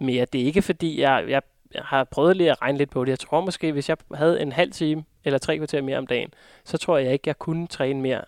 [0.00, 0.24] mere.
[0.24, 1.42] Det er ikke fordi, jeg, jeg
[1.74, 3.10] har prøvet lige at regne lidt på det.
[3.10, 6.30] Jeg tror måske, hvis jeg havde en halv time eller tre kvarter mere om dagen,
[6.64, 8.24] så tror jeg ikke, jeg kunne træne mere,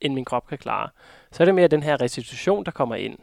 [0.00, 0.88] end min krop kan klare.
[1.32, 3.18] Så er det mere den her restitution, der kommer ind.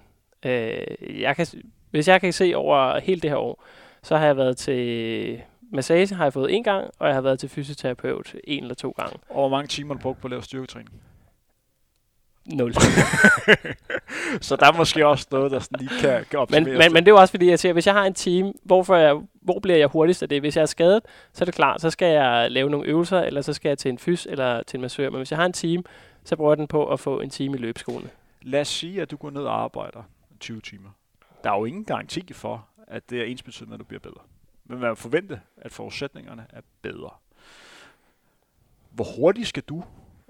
[0.45, 1.47] Øh, jeg kan,
[1.91, 3.63] hvis jeg kan se over hele det her år,
[4.03, 7.39] så har jeg været til massage, har jeg fået en gang, og jeg har været
[7.39, 9.19] til fysioterapeut en eller to gange.
[9.29, 11.01] Og hvor mange timer har du brugt på at lave styrketræning?
[12.45, 12.73] Nul.
[14.47, 17.07] så der er måske også noget, der sådan lige kan, kan men, men, men det
[17.07, 19.77] er jo også fordi, jeg siger, hvis jeg har en team, hvorfor jeg, hvor bliver
[19.77, 20.41] jeg hurtigst af det?
[20.41, 21.01] Hvis jeg er skadet,
[21.33, 23.89] så er det klart, så skal jeg lave nogle øvelser, eller så skal jeg til
[23.89, 25.09] en fys eller til en massør.
[25.09, 25.85] Men hvis jeg har en team,
[26.23, 28.09] så bruger jeg den på at få en time i løbskolen.
[28.41, 30.03] Lad os sige, at du går ned og arbejder
[30.39, 30.89] 20 timer.
[31.43, 34.21] Der er jo ingen garanti for, at det er ens betydning, at du bliver bedre.
[34.65, 37.09] Men man forvente, at forudsætningerne er bedre.
[38.91, 39.83] Hvor hurtigt skal du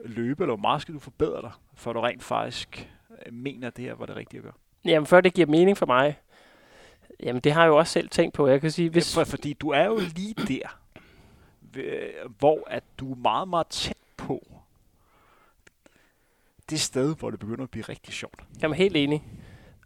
[0.05, 2.89] løbe, eller hvor meget skal du forbedre dig, for du rent faktisk
[3.31, 4.53] mener, at det her var det rigtige at gøre?
[4.85, 6.19] Jamen, før det giver mening for mig,
[7.19, 8.47] jamen det har jeg jo også selv tænkt på.
[8.47, 9.17] Jeg kan sige, hvis...
[9.17, 10.79] Ja, for, fordi du er jo lige der,
[12.39, 14.47] hvor at du er meget, meget tæt på
[16.69, 18.43] det sted, hvor det begynder at blive rigtig sjovt.
[18.61, 19.23] Jamen helt enig.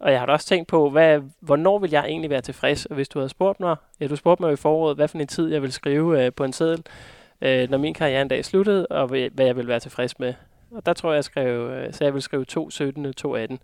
[0.00, 2.86] Og jeg har da også tænkt på, hvad, hvornår vil jeg egentlig være tilfreds?
[2.86, 5.26] Og hvis du havde spurgt mig, ja, du spurgte mig i foråret, hvad for en
[5.26, 6.84] tid jeg vil skrive øh, på en seddel,
[7.40, 10.34] øh, når min karriere en dag sluttede, og hvad jeg vil være tilfreds med.
[10.70, 13.56] Og der tror jeg, jeg skrev, øh, så jeg vil skrive 2.17, 2.18.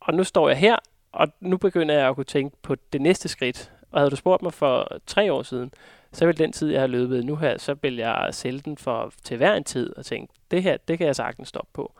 [0.00, 0.76] Og nu står jeg her,
[1.12, 3.72] og nu begynder jeg at kunne tænke på det næste skridt.
[3.90, 5.72] Og havde du spurgt mig for tre år siden,
[6.12, 9.12] så vil den tid, jeg har løbet nu her, så vil jeg sælge den for,
[9.22, 11.92] til hver en tid og tænke, det her, det kan jeg sagtens stoppe på.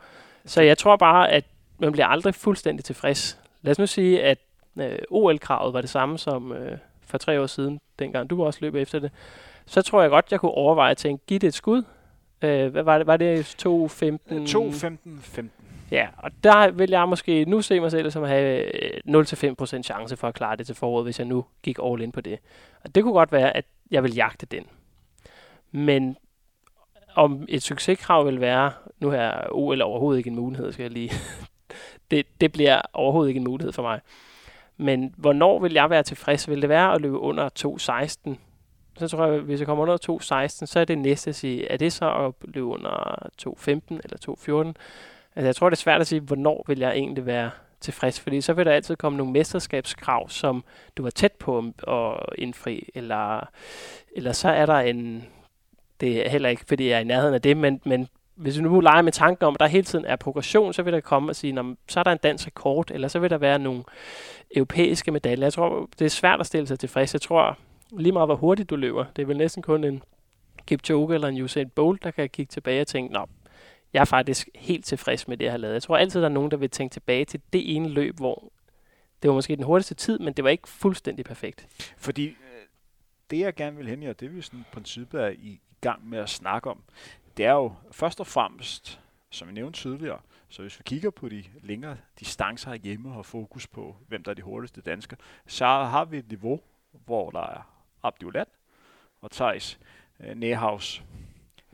[0.45, 1.45] Så jeg tror bare, at
[1.79, 3.39] man bliver aldrig fuldstændig tilfreds.
[3.61, 4.37] Lad os nu sige, at
[4.77, 8.75] øh, OL-kravet var det samme som øh, for tre år siden, dengang du også løb
[8.75, 9.11] efter det.
[9.65, 11.83] Så tror jeg godt, jeg kunne overveje at tænke, giv det et skud.
[12.41, 13.07] Øh, hvad var det?
[13.07, 13.69] Var det 2.15?
[15.39, 15.45] 2.15.15.
[15.91, 18.65] Ja, og der vil jeg måske nu se mig selv som at have
[19.07, 22.11] 0-5% øh, chance for at klare det til foråret, hvis jeg nu gik all in
[22.11, 22.39] på det.
[22.83, 24.63] Og det kunne godt være, at jeg vil jagte den.
[25.71, 26.17] Men
[27.15, 31.11] om et succeskrav vil være, nu er OL overhovedet ikke en mulighed, skal jeg lige
[32.11, 33.99] det, det bliver overhovedet ikke en mulighed for mig.
[34.77, 36.49] Men hvornår vil jeg være tilfreds?
[36.49, 37.49] Vil det være at løbe under
[38.29, 38.35] 2.16?
[38.99, 39.97] Så tror jeg, hvis jeg kommer under
[40.45, 44.17] 2.16, så er det næste at sige, er det så at løbe under 2.15 eller
[44.29, 44.81] 2.14?
[45.35, 48.41] Altså jeg tror, det er svært at sige, hvornår vil jeg egentlig være tilfreds, fordi
[48.41, 50.63] så vil der altid komme nogle mesterskabskrav, som
[50.97, 53.49] du var tæt på at indfri, eller,
[54.15, 55.25] eller så er der en,
[56.01, 58.63] det er heller ikke, fordi jeg er i nærheden af det, men, men hvis vi
[58.63, 61.31] nu leger med tanken om, at der hele tiden er progression, så vil der komme
[61.31, 63.83] og sige, så er der en dansk rekord, eller så vil der være nogle
[64.55, 65.45] europæiske medaljer.
[65.45, 67.13] Jeg tror, det er svært at stille sig tilfreds.
[67.13, 67.57] Jeg tror,
[67.91, 70.03] lige meget hvor hurtigt du løber, det er vel næsten kun en
[70.65, 73.25] Kipchoge eller en Usain Bolt, der kan kigge tilbage og tænke, nå,
[73.93, 75.73] jeg er faktisk helt tilfreds med det, jeg har lavet.
[75.73, 78.51] Jeg tror altid, der er nogen, der vil tænke tilbage til det ene løb, hvor
[79.21, 81.67] det var måske den hurtigste tid, men det var ikke fuldstændig perfekt.
[81.97, 82.35] Fordi øh,
[83.31, 86.09] det, jeg gerne vil hen i, og det vi sådan i princippet er i gang
[86.09, 86.83] med at snakke om,
[87.37, 88.99] det er jo først og fremmest,
[89.29, 93.67] som jeg nævnte tidligere, så hvis vi kigger på de længere distancer hjemme og fokus
[93.67, 96.59] på, hvem der er de hurtigste danskere, så har vi et niveau,
[97.05, 98.45] hvor der er Abdullah
[99.21, 99.79] og Thijs
[100.23, 101.03] øh, Næhaus.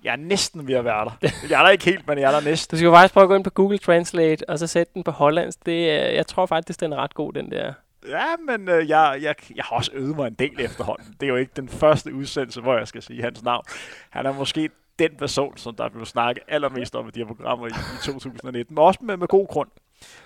[0.04, 1.30] Jeg er næsten ved at være der.
[1.50, 2.72] Jeg er der ikke helt, men jeg er der næsten.
[2.76, 5.04] Du skal jo faktisk prøve at gå ind på Google Translate, og så sætte den
[5.04, 5.66] på hollandsk.
[5.66, 7.74] Det, jeg tror faktisk, den er ret god, den der.
[8.08, 11.16] Ja, men øh, jeg, jeg, jeg har også øvet mig en del efterhånden.
[11.20, 13.64] Det er jo ikke den første udsendelse, hvor jeg skal sige hans navn.
[14.10, 17.68] Han er måske den person, som der blev snakket allermest om i de her programmer
[17.68, 19.70] i, i 2019, men også med, med god grund.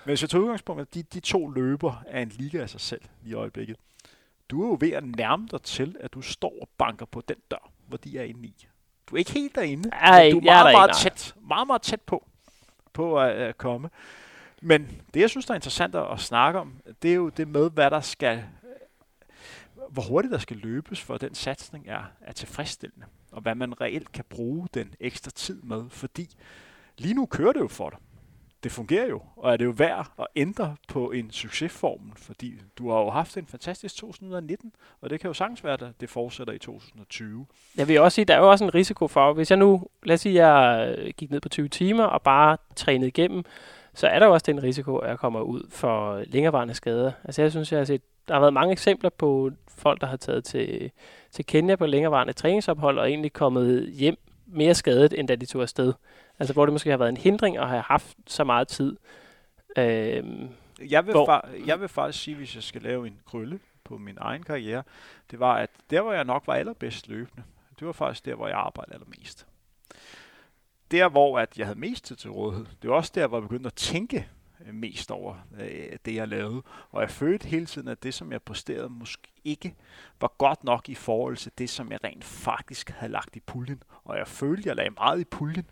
[0.04, 2.80] Men hvis jeg tager udgangspunkt, at de, de to løber er en liga af sig
[2.80, 3.76] selv i øjeblikket.
[4.50, 7.36] Du er jo ved at nærme dig til, at du står og banker på den
[7.50, 8.66] dør, hvor de er inde i.
[9.06, 11.66] Du er ikke helt derinde, Ej, men du er jeg er meget, meget tæt, meget,
[11.66, 12.28] meget tæt på,
[12.92, 13.90] på at, at komme.
[14.62, 17.70] Men det, jeg synes, der er interessant at, snakke om, det er jo det med,
[17.70, 18.44] hvad der skal,
[19.88, 24.12] hvor hurtigt der skal løbes, for den satsning er, er tilfredsstillende, og hvad man reelt
[24.12, 26.28] kan bruge den ekstra tid med, fordi
[26.98, 27.98] lige nu kører det jo for dig.
[28.62, 32.90] Det fungerer jo, og er det jo værd at ændre på en succesformel, fordi du
[32.90, 36.52] har jo haft en fantastisk 2019, og det kan jo sagtens være, at det fortsætter
[36.52, 37.46] i 2020.
[37.76, 40.14] Jeg vil også sige, der er jo også en risiko for, hvis jeg nu, lad
[40.14, 43.44] os sige, jeg gik ned på 20 timer og bare trænede igennem,
[43.94, 47.12] så er der jo også den risiko, at jeg kommer ud for længerevarende skader.
[47.24, 50.16] Altså jeg synes, jeg har set, der har været mange eksempler på folk, der har
[50.16, 50.90] taget til,
[51.30, 54.16] til Kenya på længerevarende træningsophold og egentlig kommet hjem
[54.52, 55.92] mere skadet, end da de tog afsted.
[56.38, 58.96] Altså hvor det måske har været en hindring at have haft så meget tid.
[59.78, 60.48] Øhm,
[60.90, 63.98] Jeg vil, Hvor- fa- jeg vil faktisk sige, hvis jeg skal lave en krølle på
[63.98, 64.82] min egen karriere,
[65.30, 67.42] det var, at der, hvor jeg nok var allerbedst løbende,
[67.78, 69.46] det var faktisk der, hvor jeg arbejdede allermest.
[70.90, 73.42] Der, hvor at jeg havde mest tid til rådighed, det var også der, hvor jeg
[73.42, 74.24] begyndte at tænke øh,
[74.66, 76.62] Øh, mest over øh, det, jeg lavede.
[76.90, 79.74] Og jeg følte hele tiden, at det, som jeg præsterede, måske ikke
[80.20, 83.82] var godt nok i forhold til det, som jeg rent faktisk havde lagt i puljen.
[84.04, 85.66] Og jeg følte, at jeg lagde meget i puljen.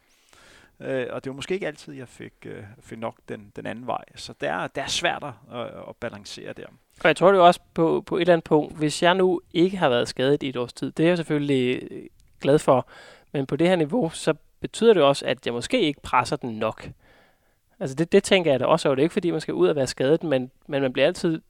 [0.80, 3.86] Øh, og det var måske ikke altid, jeg fik, øh, fik nok den, den anden
[3.86, 4.04] vej.
[4.14, 6.66] Så det er, det er svært at, at balancere der.
[7.00, 9.76] Og jeg tror det også på, på et eller andet punkt, hvis jeg nu ikke
[9.76, 12.06] har været skadet i et års tid, det er jeg selvfølgelig øh,
[12.40, 12.88] glad for,
[13.32, 16.58] men på det her niveau, så betyder det også, at jeg måske ikke presser den
[16.58, 16.88] nok.
[17.80, 19.68] Altså det, det tænker jeg da også, og det er ikke fordi, man skal ud
[19.68, 21.40] og være skadet, men, men man bliver altid,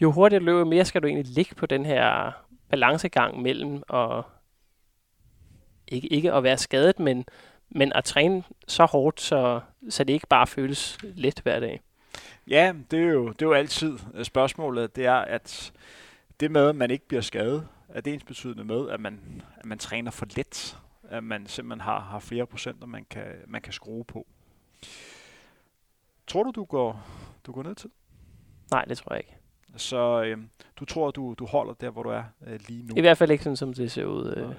[0.00, 2.32] jo hurtigere du løber, jo mere skal du egentlig ligge på den her
[2.68, 4.22] balancegang mellem at,
[5.88, 7.24] ikke, ikke at være skadet, men,
[7.70, 11.80] men at træne så hårdt, så, så det ikke bare føles let hver dag.
[12.50, 14.96] Ja, det er jo, det er jo altid øh, spørgsmålet.
[14.96, 15.72] Det er, at
[16.40, 19.66] det med, at man ikke bliver skadet, er det ens betydende med, at man, at
[19.66, 20.76] man træner for let.
[21.08, 24.26] At man simpelthen har, har flere procenter, man kan, man kan skrue på.
[26.26, 27.02] Tror du, du går,
[27.46, 27.90] du går ned til?
[28.70, 29.36] Nej, det tror jeg ikke.
[29.76, 30.38] Så øh,
[30.76, 32.94] du tror, du, du holder der, hvor du er øh, lige nu?
[32.96, 34.34] I hvert fald ikke sådan, som det ser ud.
[34.36, 34.54] Øh.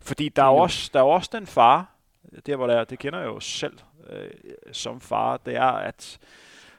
[0.00, 1.86] Fordi der er, også, der er også den fare,
[2.46, 3.78] der hvor der er, det kender jeg jo selv
[4.08, 4.30] øh,
[4.72, 6.18] som far, det er, at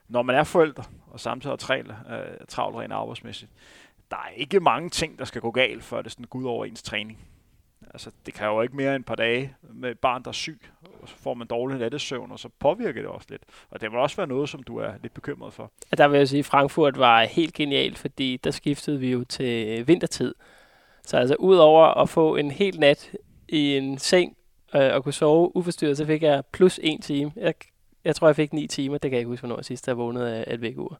[0.07, 3.51] når man er forældre, og samtidig har travlt, øh, travlt rent arbejdsmæssigt,
[4.11, 6.65] der er ikke mange ting, der skal gå galt, før det sådan går ud over
[6.65, 7.19] ens træning.
[7.93, 10.33] Altså, det kan jo ikke mere end et par dage med et barn, der er
[10.33, 10.61] syg,
[11.01, 13.41] og så får man dårlig nattesøvn, og så påvirker det også lidt.
[13.69, 15.71] Og det må også være noget, som du er lidt bekymret for.
[15.91, 19.23] Og Der vil jeg sige, at Frankfurt var helt genialt, fordi der skiftede vi jo
[19.23, 20.35] til vintertid.
[21.03, 23.11] Så altså udover at få en hel nat
[23.47, 24.37] i en seng
[24.75, 27.31] øh, og kunne sove uforstyrret, så fik jeg plus en time.
[27.35, 27.53] Jeg,
[28.03, 28.97] jeg tror, jeg fik ni timer.
[28.97, 30.99] Det kan jeg ikke huske, hvornår sidst jeg vågnede af et vækkeur.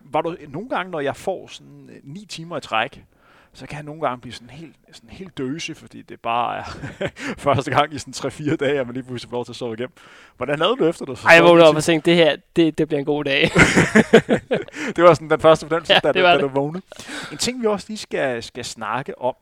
[0.00, 3.04] Var du nogle gange, når jeg får sådan øh, ni timer i træk,
[3.54, 6.64] så kan jeg nogle gange blive sådan helt, sådan helt døse, fordi det bare er
[7.46, 9.74] første gang i sådan 3-4 dage, at man lige pludselig får lov til at sove
[9.74, 9.92] igennem.
[10.36, 12.78] Hvordan havde du efter, du så Ej, jeg vågnede op og tænkte, det her, det,
[12.78, 13.50] det bliver en god dag.
[14.96, 16.42] Det var sådan den første fornemmelse, Ja, da, det var da det.
[16.42, 16.82] du vågnede.
[17.32, 19.34] En ting, vi også lige skal, skal snakke om,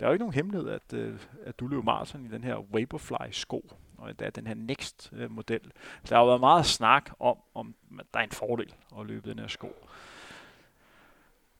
[0.00, 1.14] der er jo ikke nogen hemmelighed, at, øh,
[1.46, 3.64] at du løber maraton i den her Vaporfly-sko,
[3.98, 5.60] og endda den her Next-model.
[6.08, 7.74] Der har jo været meget snak om, om
[8.14, 9.86] der er en fordel at løbe den her sko.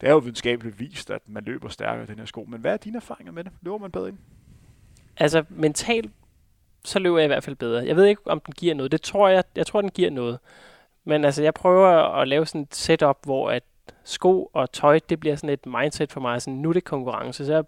[0.00, 2.44] Det er jo videnskabeligt vist, at man løber stærkere i den her sko.
[2.48, 3.52] Men hvad er dine erfaringer med det?
[3.62, 4.18] Løber man bedre ind?
[5.20, 6.10] altså mentalt,
[6.84, 7.86] så løber jeg i hvert fald bedre.
[7.86, 8.92] Jeg ved ikke, om den giver noget.
[8.92, 10.38] Det tror jeg, jeg tror, den giver noget.
[11.04, 11.88] Men altså, jeg prøver
[12.20, 13.62] at lave sådan et setup, hvor at
[14.04, 16.42] sko og tøj, det bliver sådan et mindset for mig.
[16.42, 17.46] Sådan, nu er det konkurrence.
[17.46, 17.64] Så jeg,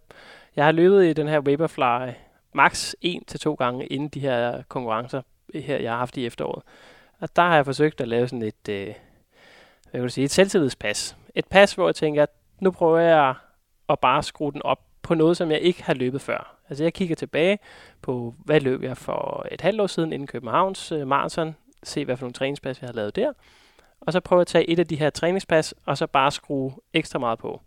[0.56, 2.12] jeg har løbet i den her Vaporfly
[2.52, 5.22] max en til to gange inden de her konkurrencer,
[5.54, 6.62] her jeg har haft i efteråret.
[7.20, 8.94] Og der har jeg forsøgt at lave sådan et, øh, hvad
[9.92, 11.16] kan du sige, et selvtillidspas.
[11.34, 13.34] Et pas, hvor jeg tænker, at nu prøver jeg
[13.88, 16.56] at bare skrue den op på noget, som jeg ikke har løbet før.
[16.68, 17.58] Altså jeg kigger tilbage
[18.02, 22.16] på, hvad løb jeg for et halvt år siden inden Københavns øh, maraton, se hvad
[22.16, 23.32] for nogle træningspas jeg har lavet der,
[24.00, 27.18] og så prøve at tage et af de her træningspas, og så bare skrue ekstra
[27.18, 27.60] meget på.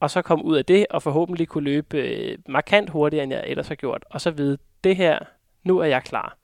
[0.00, 3.44] Og så komme ud af det, og forhåbentlig kunne løbe øh, markant hurtigere, end jeg
[3.46, 5.18] ellers har gjort, og så vide, det her,
[5.64, 6.36] nu er jeg klar.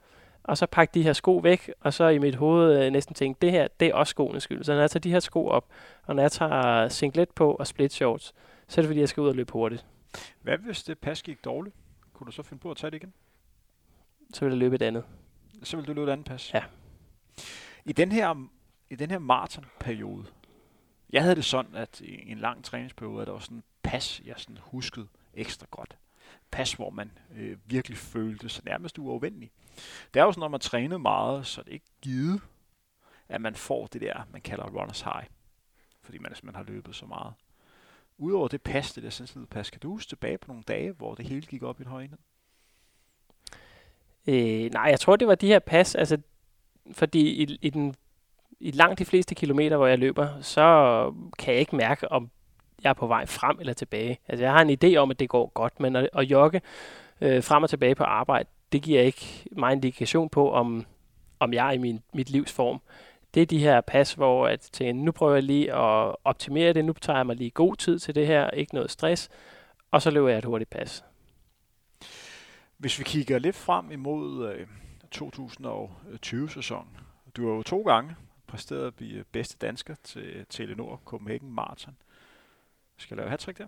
[0.44, 3.38] Og så pakke de her sko væk, og så i mit hoved øh, næsten tænke,
[3.42, 4.64] det her, det er også skoenes skyld.
[4.64, 5.66] Så når jeg tager de her sko op,
[6.02, 8.34] og når jeg tager singlet på og split shorts,
[8.68, 9.86] så er det fordi, jeg skal ud og løbe hurtigt.
[10.42, 11.76] Hvad hvis det pas gik dårligt?
[12.12, 13.12] Kunne du så finde på at tage det igen?
[14.34, 15.04] Så vil jeg løbe et andet.
[15.62, 16.54] Så vil du løbe et andet pas?
[16.54, 16.62] Ja.
[17.84, 18.48] I den her,
[18.90, 20.24] i den her maratonperiode,
[21.12, 24.20] jeg havde det sådan, at i en lang træningsperiode, at der var sådan en pas,
[24.24, 25.96] jeg sådan huskede ekstra godt.
[26.52, 29.50] Pas, hvor man øh, virkelig følte sig nærmest uafvendig.
[30.14, 32.40] Det er jo sådan, når man træner meget, så er det ikke givet,
[33.28, 35.26] at man får det der, man kalder runners high.
[36.02, 37.32] Fordi man simpelthen har løbet så meget.
[38.18, 41.14] Udover det pas, det der sensitive pas, kan du huske tilbage på nogle dage, hvor
[41.14, 42.18] det hele gik op i en høj enhed?
[44.26, 46.18] Øh, nej, jeg tror, det var de her pas, altså,
[46.92, 47.94] fordi i, i, den,
[48.60, 52.30] i langt de fleste kilometer, hvor jeg løber, så kan jeg ikke mærke, om
[52.84, 54.18] jeg er på vej frem eller tilbage.
[54.28, 56.60] Altså, jeg har en idé om, at det går godt, men at, at jogge
[57.20, 60.86] øh, frem og tilbage på arbejde, det giver ikke mig en indikation på, om,
[61.40, 62.80] om jeg er i min, mit livs form.
[63.34, 66.84] Det er de her pas, hvor at tænke, nu prøver jeg lige at optimere det,
[66.84, 69.30] nu tager jeg mig lige god tid til det her, ikke noget stress,
[69.90, 71.04] og så løber jeg et hurtigt pas.
[72.78, 74.66] Hvis vi kigger lidt frem imod øh,
[75.14, 76.96] 2020-sæsonen.
[77.36, 78.16] Du har jo to gange
[78.46, 81.96] præsteret at blive bedste dansker til Telenor Copenhagen Marathon.
[83.02, 83.66] Skal lave hat der?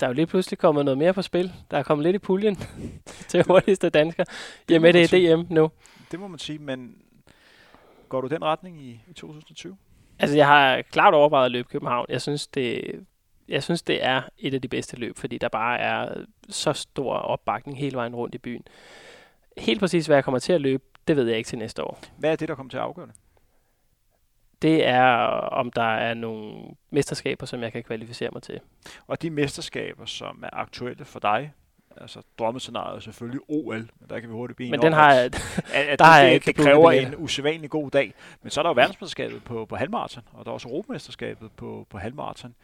[0.00, 1.52] Der er jo lige pludselig kommet noget mere på spil.
[1.70, 2.56] Der er kommet lidt i puljen
[3.28, 4.24] til hurtigste dansker.
[4.70, 5.70] Jamen, det er DM nu.
[6.10, 6.96] Det må man sige, men
[8.08, 9.76] går du den retning i, i 2020?
[10.18, 12.06] Altså, jeg har klart overvejet at løbe København.
[12.08, 12.82] Jeg synes, det,
[13.48, 17.14] jeg synes, det er et af de bedste løb, fordi der bare er så stor
[17.14, 18.62] opbakning hele vejen rundt i byen.
[19.58, 21.98] Helt præcis, hvad jeg kommer til at løbe, det ved jeg ikke til næste år.
[22.18, 23.14] Hvad er det, der kommer til at afgøre det?
[24.66, 25.06] Det er,
[25.52, 28.60] om der er nogle mesterskaber, som jeg kan kvalificere mig til.
[29.06, 31.52] Og de mesterskaber, som er aktuelle for dig,
[31.96, 35.24] altså drømmescenariet er selvfølgelig OL, men der kan vi hurtigt blive Men den har jeg,
[35.24, 35.34] at,
[35.74, 38.14] at der det, jeg det, kræver en usædvanlig god dag.
[38.42, 41.86] Men så er der jo verdensmesterskabet på, på halvmarathon, og der er også Europamesterskabet på,
[41.90, 42.54] på halvmarathon.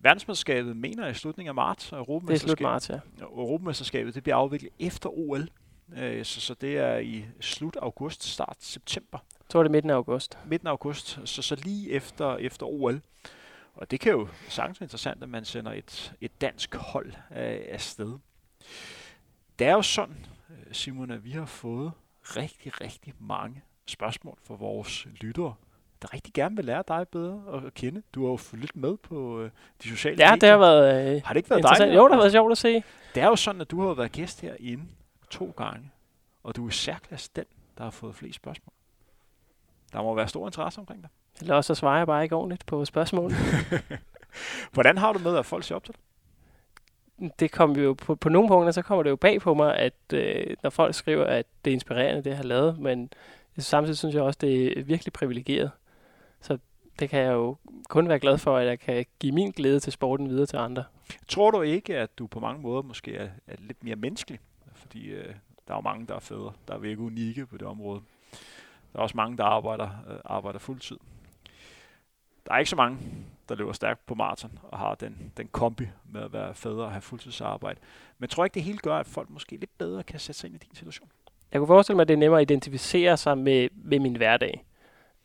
[0.00, 3.24] Verdensmesterskabet mener i slutningen af marts, og Europamesterskabet, det er slut marts, ja.
[3.24, 5.48] Europamesterskabet det bliver afviklet efter OL,
[5.96, 9.18] øh, så, så det er i slut august, start september.
[9.52, 10.38] Jeg tror det midten af august.
[10.46, 13.00] Midten af august, så, så lige efter, efter OL.
[13.74, 17.68] Og det kan jo sagtens være interessant, at man sender et, et dansk hold af,
[17.70, 18.18] af sted.
[19.58, 24.54] Det er jo sådan, øh, Simon, at vi har fået rigtig, rigtig mange spørgsmål fra
[24.54, 25.54] vores lyttere
[26.02, 28.02] der rigtig gerne vil lære dig bedre at kende.
[28.14, 29.50] Du har jo fulgt lidt med på øh,
[29.82, 30.40] de sociale ja, medier.
[30.40, 31.96] det har været øh, Har det ikke været dejligt?
[31.96, 32.82] Jo, det har været sjovt at se.
[33.14, 34.84] Det er jo sådan, at du har været gæst herinde
[35.30, 35.90] to gange,
[36.42, 37.44] og du er særklasse den,
[37.78, 38.72] der har fået flest spørgsmål.
[39.92, 41.10] Der må være stor interesse omkring dig.
[41.40, 43.32] Eller også så svarer jeg bare ikke ordentligt på spørgsmål.
[44.72, 46.02] Hvordan har du med, at folk siger op til dig?
[47.38, 49.94] det kommer jo på, på nogle punkter, så kommer det jo bag på mig, at
[50.14, 53.10] øh, når folk skriver, at det er inspirerende, det jeg har lavet, men
[53.58, 55.70] samtidig synes jeg også, det er virkelig privilegeret.
[56.40, 56.58] Så
[56.98, 57.56] det kan jeg jo
[57.88, 60.84] kun være glad for, at jeg kan give min glæde til sporten videre til andre.
[61.28, 64.40] Tror du ikke, at du på mange måder måske er, er lidt mere menneskelig?
[64.74, 65.34] Fordi øh,
[65.68, 68.00] der er jo mange, der er fædre, der er virkelig unikke på det område.
[68.92, 70.96] Der er også mange, der arbejder, øh, arbejder fuldtid.
[72.46, 72.98] Der er ikke så mange,
[73.48, 76.90] der løber stærkt på maraton og har den, den kombi med at være fædre og
[76.90, 77.80] have fuldtidsarbejde.
[78.18, 80.54] Men tror ikke, det hele gør, at folk måske lidt bedre kan sætte sig ind
[80.56, 81.08] i din situation?
[81.52, 84.64] Jeg kunne forestille mig, at det er nemmere at identificere sig med, med min hverdag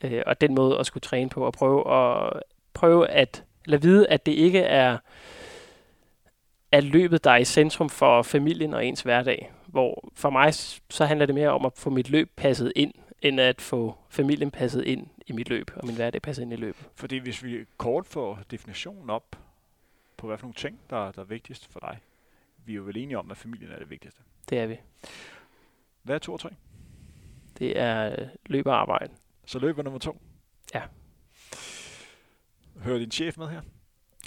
[0.03, 2.33] øh, og den måde at skulle træne på, og prøve at,
[2.73, 4.97] prøve at lade vide, at det ikke er,
[6.71, 9.51] er løbet, der er i centrum for familien og ens hverdag.
[9.65, 10.53] Hvor for mig,
[10.89, 14.51] så handler det mere om at få mit løb passet ind, end at få familien
[14.51, 16.85] passet ind i mit løb, og min hverdag passet ind i løbet.
[16.95, 19.35] Fordi hvis vi kort får definitionen op
[20.17, 21.99] på, hvad for nogle ting, der, der er vigtigst for dig.
[22.65, 24.21] Vi er jo vel enige om, at familien er det vigtigste.
[24.49, 24.77] Det er vi.
[26.03, 26.49] Hvad er to og tre?
[27.59, 29.13] Det er løb og arbejde.
[29.45, 30.21] Så løber nummer to?
[30.73, 30.81] Ja.
[32.81, 33.61] Hører din chef med her?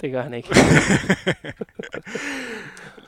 [0.01, 0.49] Det gør han ikke.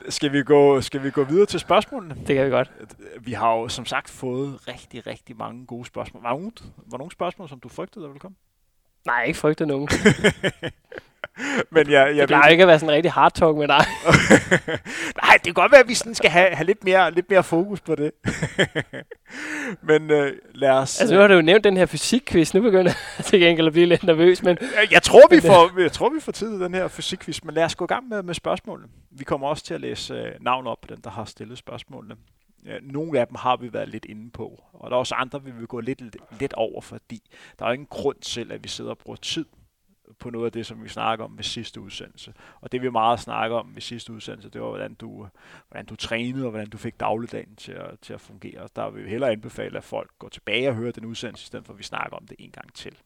[0.08, 2.14] skal, vi gå, skal vi gå videre til spørgsmålene?
[2.14, 2.72] Det kan vi godt.
[3.20, 6.22] Vi har jo som sagt fået rigtig, rigtig mange gode spørgsmål.
[6.22, 6.30] Var
[6.90, 8.36] var nogle spørgsmål, som du frygtede, der ville komme?
[9.06, 9.88] Nej, ikke frygtede nogen.
[11.70, 13.84] Men jeg, jeg det plejer ikke at være sådan en rigtig hard talk med dig.
[15.22, 17.42] Nej, det kan godt være, at vi sådan skal have, have lidt, mere, lidt mere
[17.42, 18.10] fokus på det.
[19.88, 21.00] men øh, lad os...
[21.00, 22.54] Altså nu har du jo nævnt den her fysikquiz.
[22.54, 24.42] Nu begynder jeg til gengæld at blive lidt nervøs.
[24.42, 27.42] Men jeg, jeg, tror, vi får, jeg tror, vi får tid til den her fysikquiz.
[27.42, 28.88] Men lad os gå i gang med, med spørgsmålene.
[29.10, 32.14] Vi kommer også til at læse øh, navn op på den, der har stillet spørgsmålene.
[32.64, 35.44] Øh, nogle af dem har vi været lidt inde på, og der er også andre,
[35.44, 37.22] vi vil gå lidt, lidt over, fordi
[37.58, 39.46] der er ingen grund til, at vi sidder og bruger tid
[40.18, 42.34] på noget af det, som vi snakker om ved sidste udsendelse.
[42.60, 45.28] Og det vi meget snakker om ved sidste udsendelse, det var, hvordan du,
[45.68, 48.68] hvordan du trænede, og hvordan du fik dagligdagen til at, til at fungere.
[48.76, 51.66] Der vil vi hellere anbefale, at folk går tilbage og hører den udsendelse, i stedet
[51.66, 52.98] for at vi snakker om det en gang til.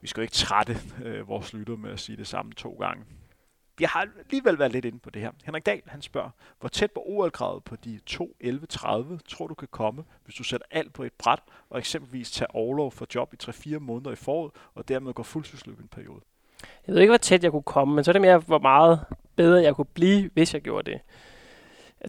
[0.00, 3.04] Vi skal jo ikke trætte øh, vores lytter med at sige det samme to gange.
[3.78, 5.30] Vi har alligevel været lidt inde på det her.
[5.44, 10.04] Henrik Dahl, han spørger, hvor tæt på OL-kravet på de 2.11.30 tror du kan komme,
[10.24, 13.78] hvis du sætter alt på et bræt, og eksempelvis tager overlov for job i 3-4
[13.78, 16.20] måneder i foråret, og dermed går fuldtidsløb en periode?
[16.86, 19.00] Jeg ved ikke, hvor tæt jeg kunne komme, men så er det mere, hvor meget
[19.36, 21.00] bedre jeg kunne blive, hvis jeg gjorde det.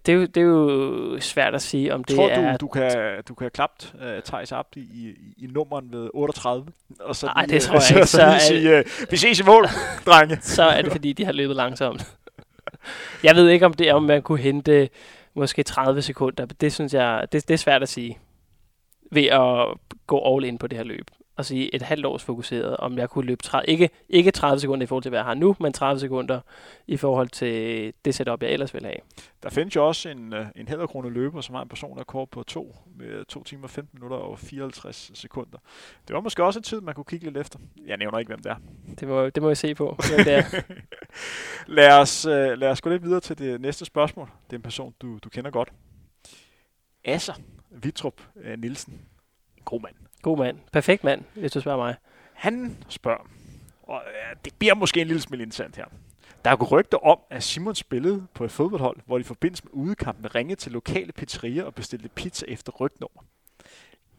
[0.05, 2.57] Det er, jo, det er jo svært at sige, om det Tror du, er...
[2.57, 6.65] du kan, du kan klappe uh, Thijs op i, i, i nummeren ved 38?
[6.99, 8.07] Og så Nej, det tror øh, jeg ikke.
[8.11, 9.65] Så, Så er- sige, uh, vi ses i mål,
[10.05, 10.37] drenge.
[10.55, 12.13] så er det, fordi de har løbet langsomt.
[13.23, 14.89] Jeg ved ikke, om det er, om man kunne hente
[15.33, 16.45] måske 30 sekunder.
[16.45, 18.17] Det synes jeg, det, det er svært at sige.
[19.11, 21.11] Ved at gå all in på det her løb.
[21.35, 24.83] Og sige et halvt års fokuseret, om jeg kunne løbe 30, ikke, ikke 30 sekunder
[24.83, 26.39] i forhold til, hvad jeg har nu, men 30 sekunder
[26.87, 28.95] i forhold til det setup, jeg ellers vil have.
[29.43, 32.75] Der findes jo også en, øh, en hæderkrone løber, som har en personrekord på 2
[32.97, 35.57] med 2 timer 15 minutter og 54 sekunder.
[36.07, 37.59] Det var måske også en tid, man kunne kigge lidt efter.
[37.85, 38.55] Jeg nævner ikke, hvem det er.
[38.99, 39.97] Det må, det må jeg se på.
[40.09, 40.61] hvem det er.
[41.77, 44.29] lad, os, øh, lad os gå lidt videre til det næste spørgsmål.
[44.47, 45.69] Det er en person, du, du kender godt.
[47.05, 47.33] Asser
[47.83, 48.93] Vitrup øh, Nielsen.
[49.57, 49.95] En god mand.
[50.21, 50.57] God mand.
[50.71, 51.95] Perfekt mand, hvis du spørger mig.
[52.33, 53.29] Han spørger,
[53.83, 55.85] og øh, det bliver måske en lille smule interessant her.
[56.45, 59.63] Der er jo rygter om, at Simon spillede på et fodboldhold, hvor de i forbindelse
[59.63, 63.23] med udekampen ringede til lokale pizzerier og bestilte pizza efter rygnummer.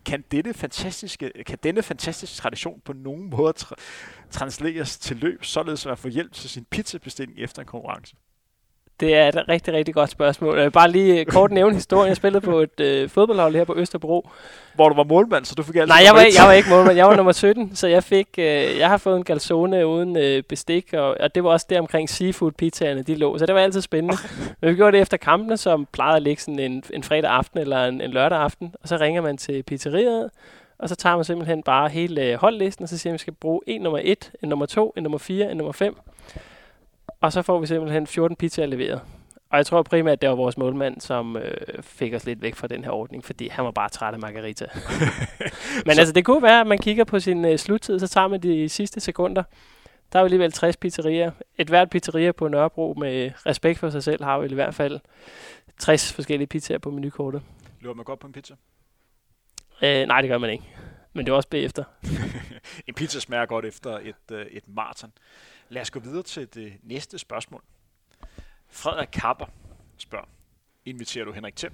[0.05, 3.75] Kan, dette fantastiske, kan denne fantastiske tradition på nogen måde tra-
[4.31, 8.17] transleres til løb, således at man får hjælp til sin pizzabestilling efter en konkurrence?
[9.01, 10.57] Det er et rigtig, rigtig godt spørgsmål.
[10.57, 12.09] Jeg vil bare lige øh, kort nævne historien.
[12.09, 14.29] Jeg spillede på et øh, fodboldhold her på Østerbro,
[14.75, 16.69] Hvor du var målmand, så du fik altid Nej, jeg var, ikke- jeg var ikke
[16.71, 16.97] målmand.
[16.97, 20.43] Jeg var nummer 17, så jeg fik, øh, jeg har fået en calzone uden øh,
[20.43, 23.39] bestik, og, og det var også der omkring seafood pizzaerne, de lå.
[23.39, 24.17] Så det var altid spændende.
[24.61, 27.59] Men vi gjorde det efter kampene, som plejede at ligge sådan en, en fredag aften
[27.61, 30.31] eller en, en lørdag aften, og så ringer man til pizzeriet,
[30.79, 33.21] og så tager man simpelthen bare hele øh, holdlisten, og så siger man, at vi
[33.23, 35.97] skal bruge en nummer 1, en nummer 2, en nummer 4, en nummer 5.
[37.21, 39.01] Og så får vi simpelthen 14 pizzaer leveret.
[39.51, 42.55] Og jeg tror primært, at det var vores målmand, som øh, fik os lidt væk
[42.55, 44.67] fra den her ordning, fordi han var bare træt af margarita.
[45.87, 48.29] Men Så- altså, det kunne være, at man kigger på sin øh, sluttid, så tager
[48.29, 49.43] man de sidste sekunder.
[50.13, 51.31] Der er jo alligevel 60 pizzerier.
[51.59, 55.01] Et hvert pizzeria på Nørrebro med respekt for sig selv har jo i hvert fald
[55.79, 57.43] 60 forskellige pizzaer på menukortet.
[57.81, 58.55] Løber man godt på en pizza?
[59.83, 60.65] Øh, nej, det gør man ikke.
[61.13, 61.85] Men det er også bagefter.
[62.89, 65.13] en pizza smager godt efter et, øh, et maraton.
[65.71, 67.63] Lad os gå videre til det næste spørgsmål.
[68.69, 69.47] Frederik Kapper
[69.97, 70.25] spørger,
[70.85, 71.73] inviterer du Henrik Thiem,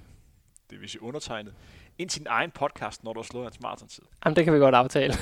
[0.70, 1.55] det vil sige undertegnet,
[1.99, 4.03] ind til din egen podcast, når du har slået hans maratontid?
[4.24, 5.14] Jamen, det kan vi godt aftale.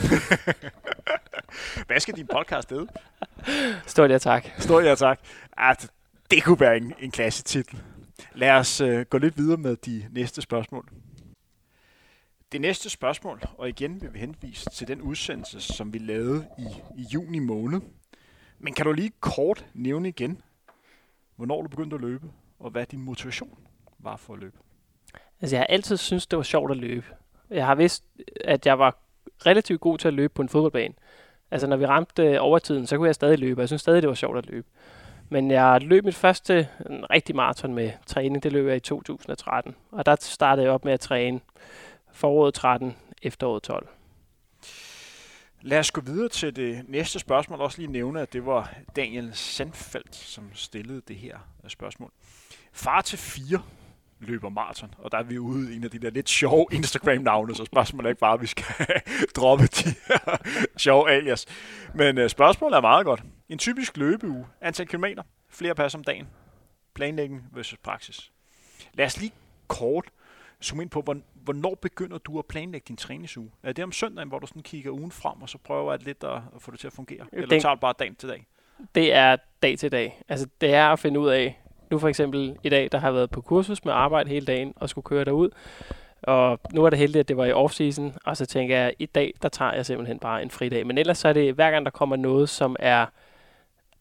[1.87, 2.87] Hvad skal din podcast hedde?
[3.87, 4.47] Stort ja tak.
[4.59, 5.21] Stor ja tak.
[5.59, 5.91] At
[6.31, 7.83] det kunne være en, en klasse titel.
[8.35, 10.89] Lad os øh, gå lidt videre med de næste spørgsmål.
[12.53, 17.01] Det næste spørgsmål, og igen vil vi henvise til den udsendelse, som vi lavede i,
[17.03, 17.81] i juni måned.
[18.65, 20.43] Men kan du lige kort nævne igen,
[21.37, 22.27] hvornår du begyndte at løbe,
[22.59, 23.59] og hvad din motivation
[23.99, 24.57] var for at løbe?
[25.41, 27.07] Altså, jeg har altid syntes, det var sjovt at løbe.
[27.51, 28.05] Jeg har vidst,
[28.45, 28.99] at jeg var
[29.47, 30.95] relativt god til at løbe på en fodboldbane.
[31.51, 34.03] Altså, når vi ramte øh, overtiden, så kunne jeg stadig løbe, og jeg synes stadig,
[34.03, 34.67] det var sjovt at løbe.
[35.29, 39.75] Men jeg løb mit første en rigtig maraton med træning, det løb jeg i 2013.
[39.91, 41.41] Og der startede jeg op med at træne
[42.13, 43.89] foråret 13, efteråret 12.
[45.67, 47.61] Lad os gå videre til det næste spørgsmål.
[47.61, 51.39] Også lige nævne, at det var Daniel Sandfeldt, som stillede det her
[51.69, 52.13] spørgsmål.
[52.73, 53.63] Far til fire
[54.21, 57.55] løber maraton, og der er vi ude i en af de der lidt sjove Instagram-navne,
[57.55, 58.65] så spørgsmålet er ikke bare, at vi skal
[59.37, 60.37] droppe de her
[60.77, 61.47] sjove alias.
[61.95, 63.23] Men øh, spørgsmålet er meget godt.
[63.49, 66.27] En typisk løbeuge, antal kilometer, flere pas om dagen,
[66.95, 68.33] planlægning versus praksis.
[68.95, 69.33] Lad os lige
[69.69, 70.05] kort
[70.65, 73.51] zoome ind på, hvorn- hvornår begynder du at planlægge din træningsuge?
[73.63, 76.25] Er det om søndagen, hvor du sådan kigger ugen frem, og så prøver at lidt
[76.25, 77.27] at, at få det til at fungere?
[77.33, 78.47] Eller Den- tager du bare dagen til dag?
[78.95, 80.23] Det er dag til dag.
[80.29, 81.61] Altså, det er at finde ud af,
[81.91, 84.73] nu for eksempel i dag, der har jeg været på kursus med arbejde hele dagen
[84.77, 85.51] og skulle køre derud.
[86.23, 88.95] Og nu er det heldigt, at det var i off-season, og så tænker jeg, at
[88.99, 90.87] i dag, der tager jeg simpelthen bare en fridag.
[90.87, 93.07] Men ellers så er det, hver gang der kommer noget, som er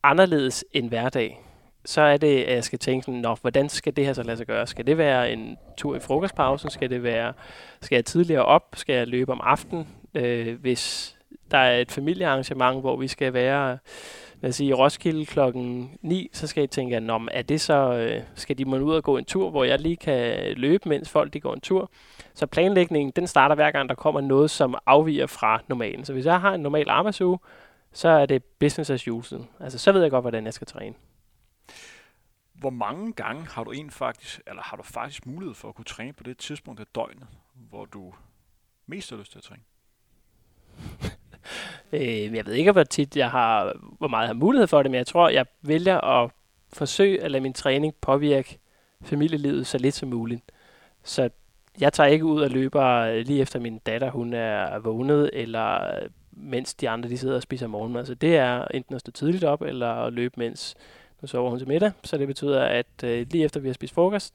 [0.03, 1.41] anderledes end hverdag,
[1.86, 4.38] så er det, at jeg skal tænke sådan, Nå, hvordan skal det her så lade
[4.38, 4.67] sig gøre?
[4.67, 6.69] Skal det være en tur i frokostpausen?
[6.69, 7.34] Skal det være,
[7.81, 8.75] skal jeg tidligere op?
[8.75, 9.88] Skal jeg løbe om aftenen?
[10.13, 11.15] Øh, hvis
[11.51, 13.77] der er et familiearrangement, hvor vi skal være
[14.43, 17.93] lad os sige, i Roskilde klokken 9, så skal jeg tænke, at, er det så,
[17.93, 21.09] øh, skal de må ud og gå en tur, hvor jeg lige kan løbe, mens
[21.09, 21.91] folk de går en tur.
[22.34, 26.05] Så planlægningen, den starter hver gang, der kommer noget, som afviger fra normalen.
[26.05, 27.39] Så hvis jeg har en normal arbejdsuge,
[27.93, 29.41] så er det business as usual.
[29.59, 30.95] Altså, så ved jeg godt, hvordan jeg skal træne.
[32.64, 35.86] Hvor mange gange har du en faktisk, eller har du faktisk mulighed for at kunne
[35.86, 38.14] træne på det tidspunkt af døgnet, hvor du
[38.88, 39.61] mest har lyst til at træne?
[41.93, 44.91] øh, jeg ved ikke, hvor tit jeg har, hvor meget jeg har mulighed for det,
[44.91, 46.32] men jeg tror, jeg vælger at
[46.74, 48.59] forsøge at lade min træning påvirke
[49.01, 50.41] familielivet så lidt som muligt.
[51.03, 51.30] Så
[51.80, 55.95] jeg tager ikke ud og løber øh, lige efter min datter, hun er vågnet, eller
[55.95, 58.05] øh, mens de andre de sidder og spiser morgenmad.
[58.05, 60.76] Så det er enten at stå tidligt op, eller at løbe, mens
[61.24, 61.91] nu sover hun til middag.
[62.03, 64.34] Så det betyder, at øh, lige efter vi har spist frokost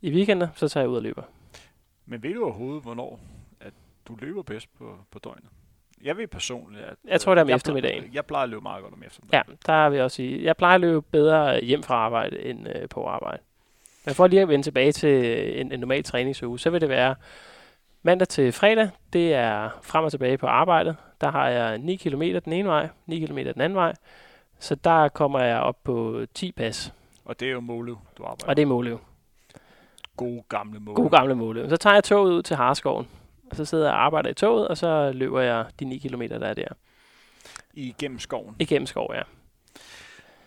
[0.00, 1.22] i weekender, så tager jeg ud og løber.
[2.06, 3.20] Men ved du overhovedet, hvornår
[3.60, 3.72] at
[4.08, 5.48] du løber bedst på, på døgnet?
[6.02, 6.96] Jeg ved personligt, at...
[7.08, 8.02] Jeg tror, det er om jeg eftermiddagen.
[8.02, 9.44] Plejer, jeg plejer at løbe meget godt om eftermiddagen.
[9.48, 10.44] Ja, der er vi også i.
[10.44, 13.42] Jeg plejer at løbe bedre hjem fra arbejde end øh, på arbejde.
[14.04, 17.14] Men for lige at vende tilbage til en, en normal træningsuge, så vil det være
[18.02, 18.90] mandag til fredag.
[19.12, 20.96] Det er frem og tilbage på arbejdet.
[21.20, 23.94] Der har jeg 9 km den ene vej, 9 km den anden vej.
[24.60, 26.94] Så der kommer jeg op på 10 pas.
[27.24, 29.00] Og det er jo Måløv, du arbejder Og det er Måløv.
[30.16, 30.94] Gode gamle Måløv.
[30.94, 31.68] God gamle Måløv.
[31.68, 33.08] Så tager jeg toget ud til Harskoven.
[33.50, 36.22] Og så sidder jeg og arbejder i toget, og så løber jeg de 9 km,
[36.22, 36.68] der er der.
[37.74, 38.56] Igennem skoven.
[38.58, 39.22] Igennem skov, ja.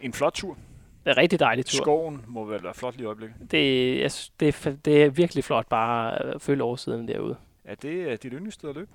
[0.01, 0.57] En flot tur.
[1.03, 1.83] Det er en rigtig dejlig tur.
[1.83, 3.51] Skoven må vel være flot lige i øjeblikket.
[3.51, 7.35] Det, jeg, det, er, det er virkelig flot bare at følge årsiden derude.
[7.65, 8.91] Er det øh, dit yndlingssted at løbe?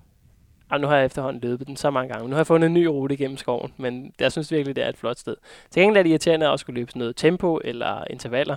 [0.71, 2.27] Jamen, nu har jeg efterhånden løbet den så mange gange.
[2.27, 4.89] Nu har jeg fundet en ny rute gennem skoven, men jeg synes virkelig, det er
[4.89, 5.35] et flot sted.
[5.69, 8.55] Til gengæld er det irriterende at også skulle løbe sådan noget tempo eller intervaller,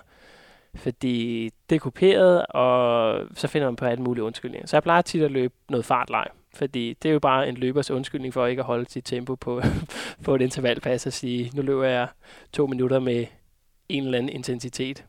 [0.75, 4.67] fordi det er kopieret, og så finder man på alle mulige undskyldninger.
[4.67, 7.91] Så jeg plejer tit at løbe noget fartleg, fordi det er jo bare en løbers
[7.91, 9.63] undskyldning for ikke at holde sit tempo på,
[10.25, 12.09] på et intervalpas og sige, nu løber jeg
[12.53, 13.27] to minutter med
[13.89, 15.05] en eller anden intensitet.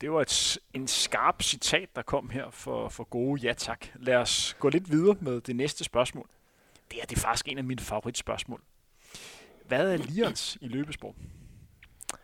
[0.00, 3.86] Det var et, en skarp citat, der kom her for, for gode ja tak.
[3.94, 6.26] Lad os gå lidt videre med det næste spørgsmål.
[6.90, 8.60] Det er, det er faktisk en af mine favoritspørgsmål.
[9.66, 11.14] Hvad er lians i løbesport?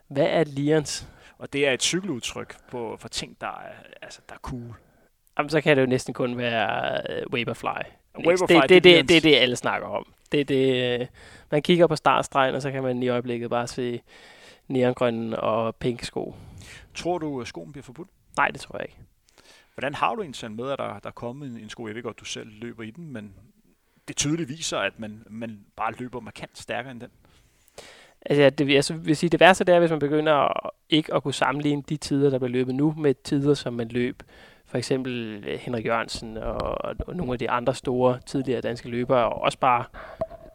[0.09, 1.09] Hvad er lians?
[1.39, 3.73] Og det er et cykeludtryk på, for ting, der er,
[4.03, 4.75] altså, der er cool.
[5.39, 7.69] Jamen, så kan det jo næsten kun være uh, Vaporfly.
[8.15, 10.13] Vaporfly, det, det, det, det, det er det, alle snakker om.
[10.33, 11.07] Det, det, øh,
[11.51, 14.01] man kigger på startstregen, og så kan man i øjeblikket bare se
[14.69, 16.35] neongrønne og pink sko.
[16.95, 18.09] Tror du, at skoen bliver forbudt?
[18.37, 19.01] Nej, det tror jeg ikke.
[19.75, 21.87] Hvordan har du egentlig med, at der, der er kommet en, en sko?
[21.87, 23.35] Jeg ved godt, du selv løber i den, men
[24.09, 27.11] det tydeligt viser, at man, man bare løber markant stærkere end den.
[28.27, 31.23] Altså, det, jeg vil sige, det værste det er, hvis man begynder at, ikke at
[31.23, 34.23] kunne sammenligne de tider, der bliver løbet nu, med tider, som man løb.
[34.67, 39.25] For eksempel øh, Henrik Jørgensen og, og nogle af de andre store tidligere danske løbere,
[39.25, 39.85] og også bare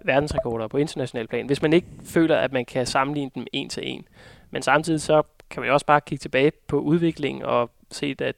[0.05, 1.45] verdensrekorder på international plan.
[1.45, 4.07] Hvis man ikke føler, at man kan sammenligne dem en til en.
[4.51, 8.35] Men samtidig så kan man jo også bare kigge tilbage på udviklingen og se, at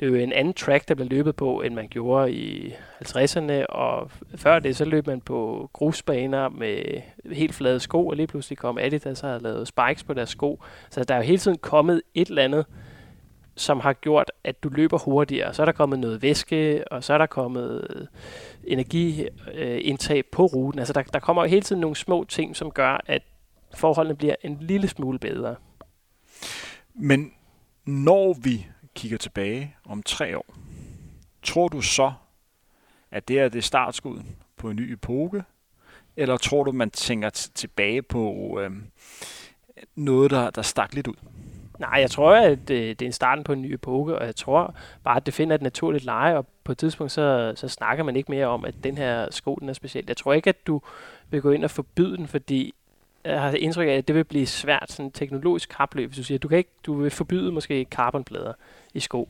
[0.00, 2.74] det er jo en anden track, der bliver løbet på, end man gjorde i
[3.04, 7.00] 50'erne, og før det, så løb man på grusbaner med
[7.32, 10.62] helt flade sko, og lige pludselig kom Adidas og havde lavet spikes på deres sko.
[10.90, 12.66] Så der er jo hele tiden kommet et eller andet,
[13.54, 15.54] som har gjort, at du løber hurtigere.
[15.54, 18.06] Så er der kommet noget væske, og så er der kommet øh,
[18.64, 20.78] energiindtag øh, på ruten.
[20.78, 23.22] Altså der, der kommer jo hele tiden nogle små ting, som gør, at
[23.74, 25.54] forholdene bliver en lille smule bedre.
[26.98, 27.32] Men
[27.84, 30.54] når vi kigger tilbage om tre år,
[31.42, 32.12] tror du så,
[33.10, 34.20] at det er det startskud
[34.56, 35.44] på en ny epoke?
[36.16, 38.70] Eller tror du, man tænker tilbage på øh,
[39.94, 41.14] noget, der, der stak lidt ud?
[41.78, 44.36] Nej, jeg tror, at det, det er en starten på en ny epoke, og jeg
[44.36, 44.74] tror
[45.04, 48.16] bare, at det finder et naturligt leje, og på et tidspunkt, så, så snakker man
[48.16, 50.04] ikke mere om, at den her sko, den er speciel.
[50.08, 50.80] Jeg tror ikke, at du
[51.30, 52.74] vil gå ind og forbyde den, fordi
[53.26, 56.38] jeg har indtryk af, at det vil blive svært, sådan teknologisk kapløb, hvis du siger,
[56.38, 58.52] du, kan ikke, du vil forbyde måske carbonplader
[58.94, 59.28] i sko,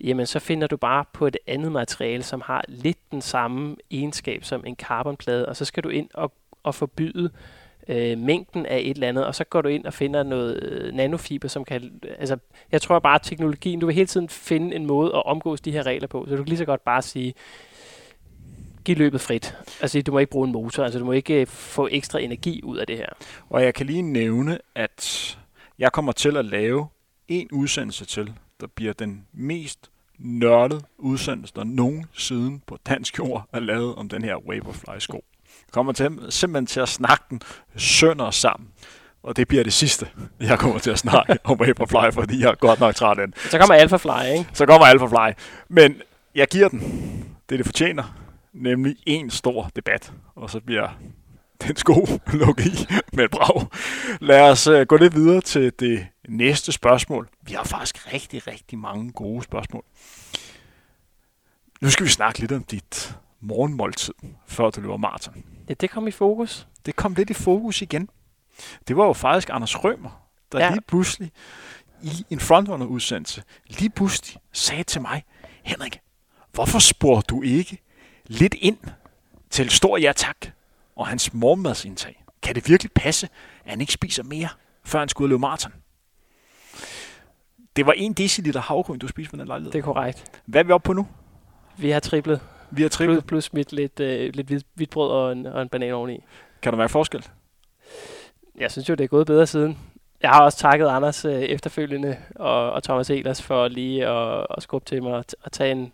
[0.00, 4.44] jamen så finder du bare på et andet materiale, som har lidt den samme egenskab
[4.44, 7.30] som en carbonplade, og så skal du ind og, og forbyde
[7.88, 10.94] øh, mængden af et eller andet, og så går du ind og finder noget øh,
[10.94, 12.00] nanofiber, som kan...
[12.18, 12.38] Altså,
[12.72, 15.72] jeg tror bare, at teknologien, du vil hele tiden finde en måde at omgås de
[15.72, 17.34] her regler på, så du kan lige så godt bare sige,
[18.84, 19.54] giv løbet frit.
[19.80, 22.60] Altså, du må ikke bruge en motor, altså du må ikke øh, få ekstra energi
[22.62, 23.08] ud af det her.
[23.50, 25.38] Og jeg kan lige nævne, at
[25.78, 26.88] jeg kommer til at lave
[27.28, 33.60] en udsendelse til, der bliver den mest nørdede udsendelse, der nogensinde på dansk jord er
[33.60, 35.24] lavet om den her Vaporfly-sko.
[35.66, 37.40] Jeg kommer til, simpelthen til at snakke den
[37.76, 38.68] sønder sammen.
[39.22, 40.08] Og det bliver det sidste,
[40.40, 43.34] jeg kommer til at snakke om Vaporfly, fordi jeg er godt nok træt af den.
[43.50, 44.50] Så kommer Alphafly, ikke?
[44.52, 45.34] Så kommer Alphafly.
[45.68, 46.02] Men
[46.34, 46.80] jeg giver den
[47.48, 50.88] det, det fortjener nemlig en stor debat, og så bliver
[51.66, 53.66] den sko lukket i med et brag.
[54.20, 57.28] Lad os uh, gå lidt videre til det næste spørgsmål.
[57.42, 59.84] Vi har faktisk rigtig, rigtig mange gode spørgsmål.
[61.80, 64.14] Nu skal vi snakke lidt om dit morgenmåltid,
[64.46, 65.44] før du løber maraton?
[65.68, 66.66] Ja, det kom i fokus.
[66.86, 68.08] Det kom lidt i fokus igen.
[68.88, 70.58] Det var jo faktisk Anders Rømer, der.
[70.58, 70.70] Ja.
[70.70, 71.32] lige pludselig
[72.02, 75.24] i en frontrunner-udsendelse, lige pludselig sagde til mig,
[75.62, 76.00] Henrik,
[76.52, 77.78] hvorfor spurgte du ikke
[78.28, 78.78] lidt ind
[79.50, 80.36] til stor ja tak
[80.96, 82.24] og hans morgenmadsindtag?
[82.42, 83.28] Kan det virkelig passe,
[83.64, 84.48] at han ikke spiser mere,
[84.84, 85.72] før han skulle løbe maraton?
[87.76, 89.72] Det var en deciliter havgryn, du spiste på den lejlighed.
[89.72, 90.40] Det er korrekt.
[90.46, 91.08] Hvad er vi oppe på nu?
[91.76, 92.40] Vi har triplet.
[92.70, 93.24] Vi har Plus, triplet.
[93.26, 96.24] plus smidt lidt, øh, lidt hvid, hvidt brød og en, og en banan oveni.
[96.62, 97.26] Kan du mærke forskel?
[98.58, 99.78] Jeg synes jo, det er gået bedre siden.
[100.22, 104.62] Jeg har også takket Anders øh, efterfølgende og, og Thomas Elers for lige at, at
[104.62, 105.92] skubbe til mig og, t- og tage en,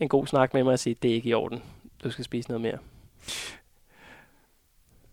[0.00, 1.62] en god snak med mig og sige, det er ikke i orden.
[2.04, 2.78] Du skal spise noget mere.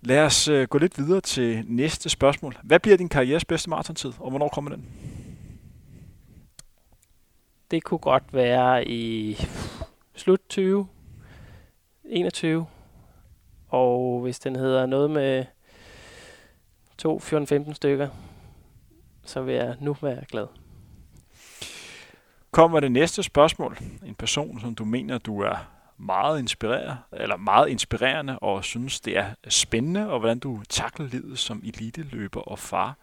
[0.01, 2.57] Lad os øh, gå lidt videre til næste spørgsmål.
[2.63, 4.85] Hvad bliver din karrieres bedste maratontid, og hvornår kommer den?
[7.71, 9.37] Det kunne godt være i
[10.15, 10.87] slut 20,
[12.03, 12.65] 21.
[13.67, 15.45] Og hvis den hedder noget med
[16.97, 18.09] 2, 14, 15 stykker,
[19.23, 20.47] så vil jeg nu være glad.
[22.57, 23.77] Kommer det næste spørgsmål.
[24.05, 25.55] En person, som du mener, du er
[25.97, 31.39] meget inspireret, eller meget inspirerende, og synes, det er spændende, og hvordan du takler livet
[31.39, 32.95] som eliteløber og far.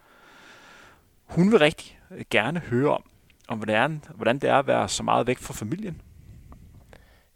[1.25, 1.99] Hun vil rigtig
[2.29, 3.03] gerne høre om,
[3.47, 6.01] om hvordan, hvordan det er at være så meget væk fra familien.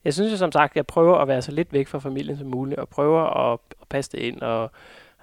[0.05, 2.47] Jeg synes jo som sagt, jeg prøver at være så lidt væk fra familien som
[2.47, 4.41] muligt, og prøver at, at passe det ind.
[4.41, 4.71] Og,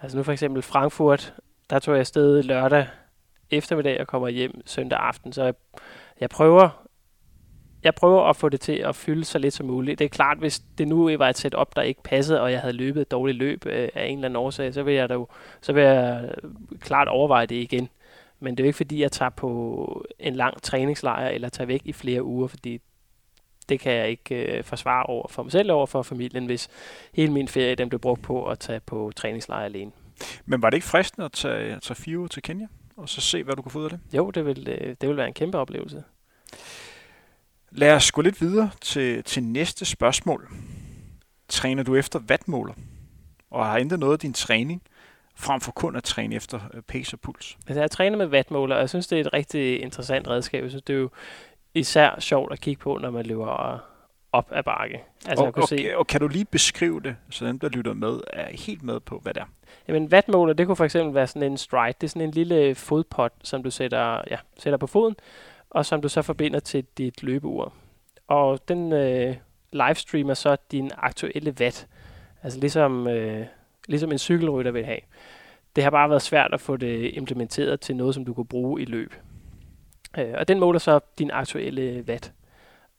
[0.02, 1.34] altså nu for eksempel Frankfurt,
[1.70, 2.86] der tog jeg afsted lørdag
[3.50, 5.32] eftermiddag og kommer hjem søndag aften.
[5.32, 5.54] Så jeg,
[6.20, 6.85] jeg prøver
[7.84, 9.98] jeg prøver at få det til at fylde så lidt som muligt.
[9.98, 12.74] Det er klart, hvis det nu var et setup, der ikke passede, og jeg havde
[12.74, 15.28] løbet et dårligt løb øh, af en eller anden årsag, så vil jeg, da jo,
[15.60, 16.34] så vil jeg
[16.80, 17.88] klart overveje det igen.
[18.40, 21.82] Men det er jo ikke fordi, jeg tager på en lang træningslejr, eller tager væk
[21.84, 22.80] i flere uger, fordi
[23.68, 26.68] det kan jeg ikke øh, forsvare over for mig selv over for familien, hvis
[27.14, 29.92] hele min ferie den blev brugt på at tage på træningslejr alene.
[30.44, 32.66] Men var det ikke fristende at tage, tage fire uger til Kenya,
[32.96, 34.00] og så se, hvad du kan få ud af det?
[34.12, 36.04] Jo, det vil, øh, det vil være en kæmpe oplevelse.
[37.76, 40.48] Lad os gå lidt videre til, til næste spørgsmål.
[41.48, 42.74] Træner du efter wattmåler?
[43.50, 44.82] Og har ændret noget af din træning,
[45.34, 47.58] frem for kun at træne efter øh, pace og puls?
[47.66, 50.62] Altså, jeg træner med wattmåler, og jeg synes, det er et rigtig interessant redskab.
[50.62, 51.10] Jeg synes, det er jo
[51.74, 53.80] især sjovt at kigge på, når man løber
[54.32, 55.02] op ad bakke.
[55.26, 57.68] Altså, og, jeg kunne og, se, og kan du lige beskrive det, så dem, der
[57.68, 59.46] lytter med, er helt med på, hvad det er?
[59.88, 61.94] Jamen, wattmåler, det kunne for eksempel være sådan en stride.
[62.00, 65.16] Det er sådan en lille fodpot, som du sætter, ja, sætter på foden,
[65.76, 67.72] og som du så forbinder til dit løbeur.
[68.28, 69.36] Og den øh,
[69.72, 71.86] livestreamer så din aktuelle watt.
[72.42, 73.46] Altså ligesom, øh,
[73.88, 75.00] ligesom en cykelrytter vil have.
[75.76, 78.82] Det har bare været svært at få det implementeret til noget, som du kunne bruge
[78.82, 79.14] i løb.
[80.18, 82.32] Øh, og den måler så din aktuelle watt.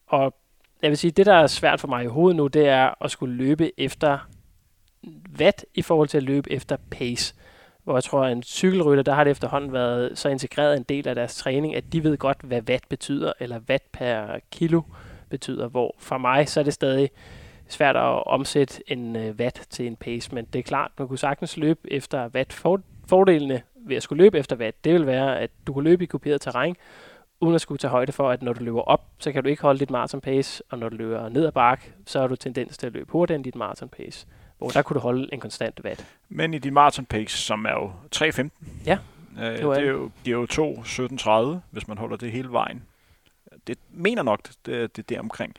[0.07, 0.33] Og
[0.81, 3.11] jeg vil sige, det der er svært for mig i hovedet nu, det er at
[3.11, 4.29] skulle løbe efter
[5.39, 7.35] watt i forhold til at løbe efter pace.
[7.87, 11.07] Hvor jeg tror, at en cykelrytter, der har det efterhånden været så integreret en del
[11.07, 14.81] af deres træning, at de ved godt, hvad watt betyder, eller watt per kilo
[15.29, 15.67] betyder.
[15.67, 17.09] Hvor for mig, så er det stadig
[17.67, 20.35] svært at omsætte en øh, watt til en pace.
[20.35, 24.55] Men det er klart, man kunne sagtens løbe efter watt-fordelene ved at skulle løbe efter
[24.55, 26.75] watt, det vil være, at du kan løbe i kuperet terræn,
[27.39, 29.61] uden at skulle tage højde for, at når du løber op, så kan du ikke
[29.61, 32.77] holde dit maraton pace, og når du løber ned ad bakke, så har du tendens
[32.77, 34.27] til at løbe hurtigere end dit maraton pace.
[34.57, 36.05] Hvor der kunne du holde en konstant watt.
[36.29, 38.49] Men i din marathon pace, som er jo 3.15,
[38.85, 38.97] Ja,
[39.39, 40.45] øh, det det, er jo, det er jo
[41.55, 42.83] 2.17.30, hvis man holder det hele vejen.
[43.67, 45.55] Det mener nok, det, det er der omkring.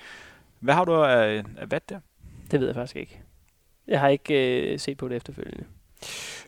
[0.60, 2.00] Hvad har du af, af watt der?
[2.50, 3.20] Det ved jeg faktisk ikke.
[3.88, 5.64] Jeg har ikke øh, set på det efterfølgende.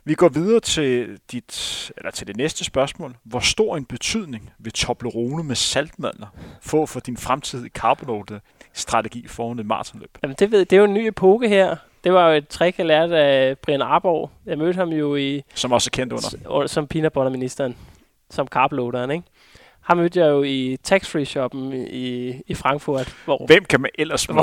[0.03, 3.15] Vi går videre til, dit, eller til det næste spørgsmål.
[3.23, 6.27] Hvor stor en betydning vil Toblerone med saltmadler
[6.61, 10.17] få for din fremtidige carbonate-strategi foran et maratonløb?
[10.23, 11.75] Jamen, det, ved, det er jo en ny epoke her.
[12.03, 14.29] Det var jo et trick, jeg lærte af Brian Arborg.
[14.45, 16.67] Jeg mødte ham jo i, Som også er kendt under.
[16.67, 17.77] som peanut butter ministeren,
[18.29, 19.23] som carbloaderen, ikke?
[19.81, 24.29] Ham mødte jeg jo i tax-free shoppen i, i Frankfurt, hvor, Hvem kan man ellers
[24.29, 24.39] møde?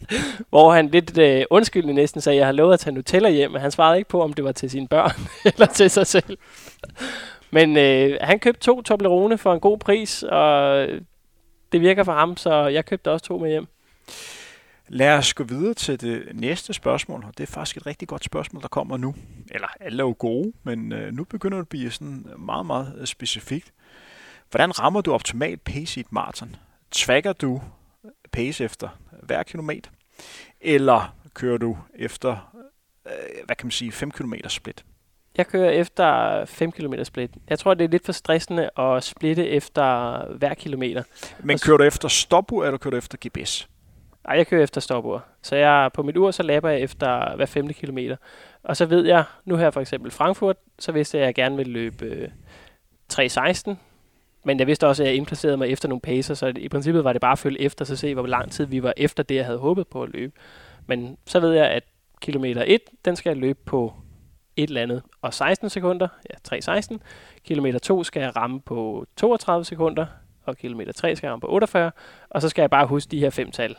[0.50, 3.50] hvor han lidt øh, undskyldende næsten sagde, at jeg har lovet at tage Nutella hjem,
[3.50, 5.10] men han svarede ikke på, om det var til sine børn
[5.54, 6.38] eller til sig selv.
[7.50, 10.86] Men øh, han købte to Toblerone for en god pris, og
[11.72, 13.66] det virker for ham, så jeg købte også to med hjem.
[14.88, 18.24] Lad os gå videre til det næste spørgsmål, og det er faktisk et rigtig godt
[18.24, 19.14] spørgsmål, der kommer nu.
[19.50, 22.96] Eller alle er jo gode, men øh, nu begynder det at blive sådan meget, meget
[23.00, 23.72] øh, specifikt.
[24.50, 26.56] Hvordan rammer du optimal pace i et maraton?
[26.90, 27.62] Tvækker du
[28.32, 28.88] pace efter
[29.22, 29.90] hver kilometer?
[30.60, 32.52] Eller kører du efter,
[33.06, 34.84] øh, hvad kan man sige, 5 km split?
[35.36, 37.30] Jeg kører efter 5 km split.
[37.48, 41.02] Jeg tror, det er lidt for stressende at splitte efter hver kilometer.
[41.40, 43.68] Men kører du efter stopur, eller kører du efter GPS?
[44.28, 45.24] Nej, jeg kører efter stopur.
[45.42, 48.16] Så jeg, på mit ur, så lapper jeg efter hver femte kilometer.
[48.62, 51.56] Og så ved jeg, nu her for eksempel Frankfurt, så vidste jeg, at jeg gerne
[51.56, 52.28] ville løbe øh,
[53.12, 53.74] 3.16.
[54.44, 57.12] Men jeg vidste også, at jeg indplacerede mig efter nogle pacer, så i princippet var
[57.12, 59.44] det bare at følge efter, så se, hvor lang tid vi var efter det, jeg
[59.44, 60.32] havde håbet på at løbe.
[60.86, 61.82] Men så ved jeg, at
[62.20, 63.94] kilometer 1, den skal jeg løbe på
[64.56, 66.98] et eller andet og 16 sekunder, ja 3.16.
[67.44, 70.06] Kilometer 2 skal jeg ramme på 32 sekunder,
[70.44, 71.90] og kilometer 3 skal jeg ramme på 48,
[72.30, 73.76] og så skal jeg bare huske de her fem tal.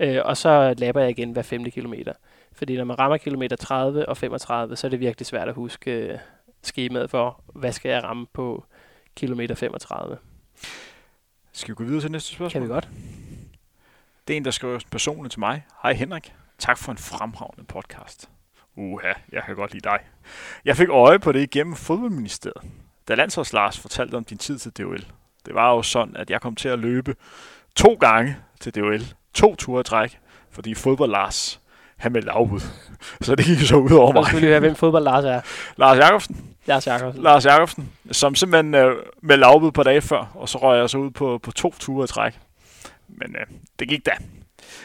[0.00, 2.12] Øh, og så lapper jeg igen hver femte kilometer.
[2.52, 5.90] Fordi når man rammer kilometer 30 og 35, så er det virkelig svært at huske
[5.90, 6.18] øh,
[6.62, 8.64] skemaet for, hvad skal jeg ramme på
[9.16, 10.18] kilometer 35.
[11.52, 12.50] Skal vi gå videre til næste spørgsmål?
[12.50, 12.88] Kan vi godt?
[14.28, 15.66] Det er en, der skriver personligt til mig.
[15.82, 16.34] Hej Henrik.
[16.58, 18.30] Tak for en fremragende podcast.
[18.76, 19.98] Uha, jeg kan godt lide dig.
[20.64, 22.62] Jeg fik øje på det igennem fodboldministeriet,
[23.08, 25.00] da landsholds Lars fortalte om din tid til DOL.
[25.46, 27.14] Det var jo sådan, at jeg kom til at løbe
[27.76, 29.00] to gange til DOL.
[29.36, 30.18] To ture træk,
[30.50, 31.60] fordi fodbold Lars,
[31.96, 32.60] han meldte afbud.
[33.20, 34.24] Så det gik så ud over mig.
[34.24, 35.40] skal vi lige høre, hvem fodbold Lars er.
[35.76, 37.22] Lars Jakobsen, Lars Jakobsen.
[37.22, 40.98] Lars Jakobsen, som simpelthen øh, meldte afbud på dage før, og så røg jeg så
[40.98, 42.38] ud på, på to ture træk.
[43.08, 43.46] Men øh,
[43.78, 44.10] det gik da.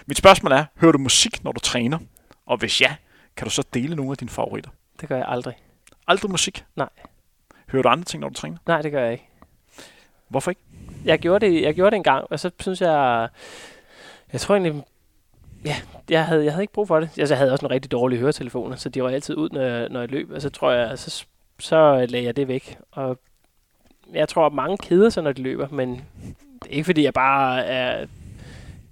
[0.06, 2.00] Mit spørgsmål er, hører du musik, når du træner?
[2.46, 2.96] Og hvis ja,
[3.38, 4.70] kan du så dele nogle af dine favoritter?
[5.02, 5.54] Det gør jeg aldrig.
[6.08, 6.66] Aldrig musik?
[6.76, 6.90] Nej.
[7.68, 8.58] Hører du andre ting, når du træner?
[8.68, 9.30] Nej, det gør jeg ikke.
[10.28, 10.62] Hvorfor ikke?
[11.06, 13.30] Jeg gjorde det, jeg gjorde det en gang, og så synes jeg...
[14.34, 14.84] Jeg tror egentlig...
[15.66, 15.76] Ja,
[16.10, 17.10] jeg havde, jeg havde ikke brug for det.
[17.18, 19.90] Altså, jeg havde også en rigtig dårlig høretelefoner, så de var altid ud, når jeg,
[19.90, 20.32] når jeg løb.
[20.32, 21.26] Og så tror jeg, så,
[21.60, 22.78] så lagde jeg det væk.
[22.92, 23.18] Og
[24.14, 25.90] jeg tror, at mange keder sig, når de løber, men
[26.64, 28.06] det er ikke fordi, jeg bare er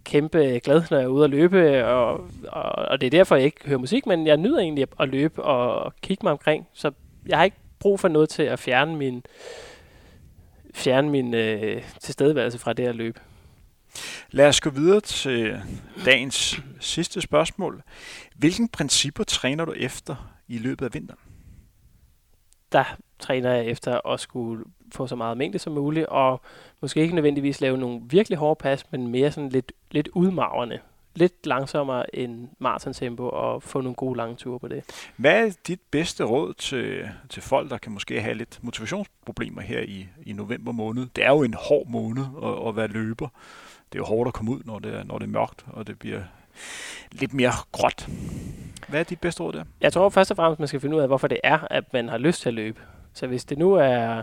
[0.03, 3.45] kæmpe glad, når jeg er ude at løbe, og, og, og det er derfor, jeg
[3.45, 6.91] ikke hører musik, men jeg nyder egentlig at, løbe og, og kigge mig omkring, så
[7.27, 9.23] jeg har ikke brug for noget til at fjerne min,
[10.73, 13.19] fjerne min øh, tilstedeværelse fra det at løbe.
[14.31, 15.61] Lad os gå videre til
[16.05, 17.83] dagens sidste spørgsmål.
[18.35, 20.15] Hvilke principper træner du efter
[20.47, 21.19] i løbet af vinteren?
[22.71, 24.63] Der træner jeg efter at skulle
[24.93, 26.41] få så meget mængde som muligt, og
[26.81, 30.79] måske ikke nødvendigvis lave nogle virkelig hårde pas, men mere sådan lidt, lidt udmagrende.
[31.15, 34.83] Lidt langsommere end maratontempo og få nogle gode lange ture på det.
[35.17, 39.79] Hvad er dit bedste råd til, til folk, der kan måske have lidt motivationsproblemer her
[39.81, 41.07] i, i november måned?
[41.15, 43.27] Det er jo en hård måned at, at være løber.
[43.91, 45.87] Det er jo hårdt at komme ud, når det, er, når det er mørkt, og
[45.87, 46.21] det bliver
[47.11, 48.09] lidt mere gråt.
[48.87, 49.63] Hvad er dit bedste råd der?
[49.81, 52.09] Jeg tror først og fremmest, man skal finde ud af, hvorfor det er, at man
[52.09, 52.81] har lyst til at løbe.
[53.13, 54.21] Så hvis det nu er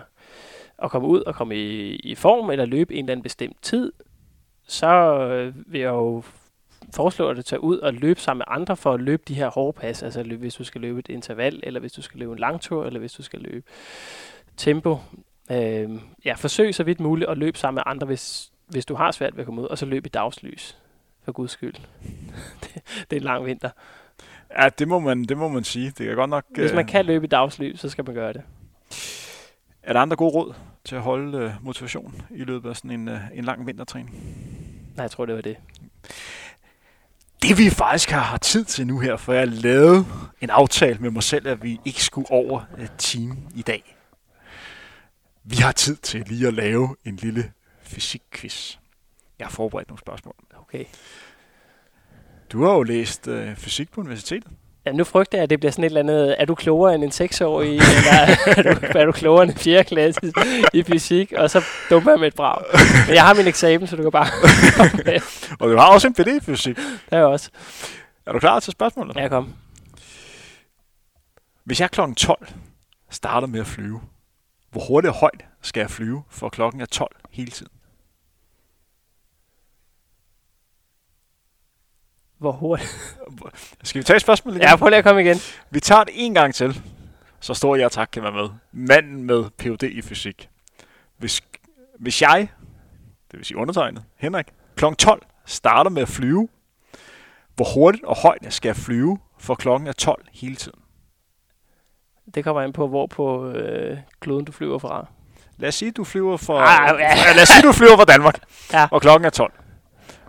[0.82, 3.92] at komme ud og komme i, i form, eller løbe en eller anden bestemt tid,
[4.68, 5.18] så
[5.66, 6.22] vil jeg jo
[6.94, 9.48] foreslå dig at tage ud og løbe sammen med andre for at løbe de her
[9.48, 10.02] hårde pas.
[10.02, 12.84] Altså løbe, hvis du skal løbe et interval, eller hvis du skal løbe en langtur,
[12.84, 13.66] eller hvis du skal løbe
[14.56, 14.98] tempo.
[15.50, 15.90] Øh,
[16.24, 19.36] ja, forsøg så vidt muligt at løbe sammen med andre, hvis, hvis du har svært
[19.36, 20.78] ved at komme ud, og så løb i dagslys.
[21.24, 21.74] For guds skyld.
[22.62, 23.70] det, det er en lang vinter.
[24.58, 25.92] Ja, det må man, det må man sige.
[25.98, 26.44] Det er godt nok...
[26.54, 28.42] Hvis man øh, kan løbe i dagslys, så skal man gøre det.
[29.82, 30.54] Er der andre gode råd
[30.84, 34.14] til at holde øh, motivation i løbet af sådan en, øh, en lang vintertræning?
[34.96, 35.56] Nej, jeg tror, det var det.
[37.42, 40.06] Det vi faktisk har, har tid til nu her, for jeg lavede
[40.40, 43.96] en aftale med mig selv, at vi ikke skulle over et time i dag.
[45.44, 47.52] Vi har tid til lige at lave en lille
[47.87, 48.76] fysikquiz.
[49.39, 50.34] Jeg har forberedt nogle spørgsmål.
[50.61, 50.84] Okay.
[52.53, 54.53] Du har jo læst øh, fysik på universitetet.
[54.87, 57.05] Ja, nu frygter jeg, at det bliver sådan et eller andet, er du klogere end
[57.05, 59.84] en seksårig, eller er du, er du klogere end en 4.
[59.84, 60.32] klasse
[60.74, 62.62] i fysik, og så dumper jeg med et brag.
[63.07, 64.26] Men jeg har min eksamen, så du kan bare.
[65.61, 66.76] Og du har også en PD i fysik.
[66.76, 67.51] Det er jeg også.
[68.26, 69.16] Er du klar til spørgsmålet?
[69.16, 69.55] Ja, kom.
[71.64, 72.01] Hvis jeg kl.
[72.16, 72.49] 12
[73.11, 74.01] starter med at flyve,
[74.70, 77.72] hvor hurtigt og højt skal jeg flyve, for klokken er 12 hele tiden?
[82.39, 83.16] Hvor hurtigt?
[83.84, 84.62] Skal vi tage et spørgsmål igen?
[84.62, 85.37] Ja, prøv lige at komme igen.
[85.70, 86.82] Vi tager det en gang til.
[87.41, 88.49] Så stor jeg tak kan være med.
[88.72, 89.82] Manden med Ph.D.
[89.82, 90.49] i fysik.
[91.18, 91.43] Hvis,
[91.99, 92.49] hvis jeg,
[93.30, 94.84] det vil sige undertegnet, Henrik, kl.
[94.99, 96.49] 12 starter med at flyve,
[97.55, 100.78] hvor hurtigt og højt skal jeg flyve, for klokken er 12 hele tiden?
[102.34, 105.07] Det kommer an på, hvor på øh, kloden du flyver fra.
[105.57, 106.55] Lad os sige, du flyver fra,
[106.91, 108.41] Ah, ja, lad os sige, du flyver fra Danmark,
[108.72, 108.89] Ja.
[108.91, 109.53] og klokken er 12.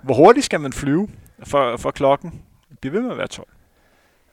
[0.03, 1.07] Hvor hurtigt skal man flyve,
[1.43, 2.41] for, for klokken
[2.81, 3.47] bliver ved med at være 12?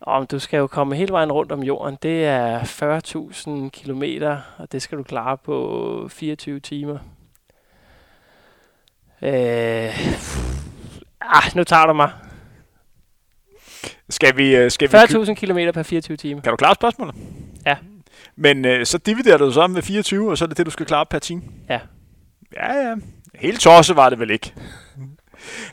[0.01, 1.99] Om du skal jo komme hele vejen rundt om jorden.
[2.03, 6.99] Det er 40.000 kilometer, og det skal du klare på 24 timer.
[9.23, 9.99] Øh,
[11.21, 12.11] ah, nu tager du mig.
[14.11, 16.43] Skal vi, øh, skal vi 40.000 kilometer per 24 timer.
[16.43, 17.15] Kan du klare spørgsmålet?
[17.67, 17.77] Ja.
[18.37, 20.87] Men øh, så dividerer du så med 24, og så er det det, du skal
[20.87, 21.43] klare per time?
[21.69, 21.81] Ja.
[22.57, 22.95] Ja, ja.
[23.35, 24.55] Helt tosse var det vel ikke.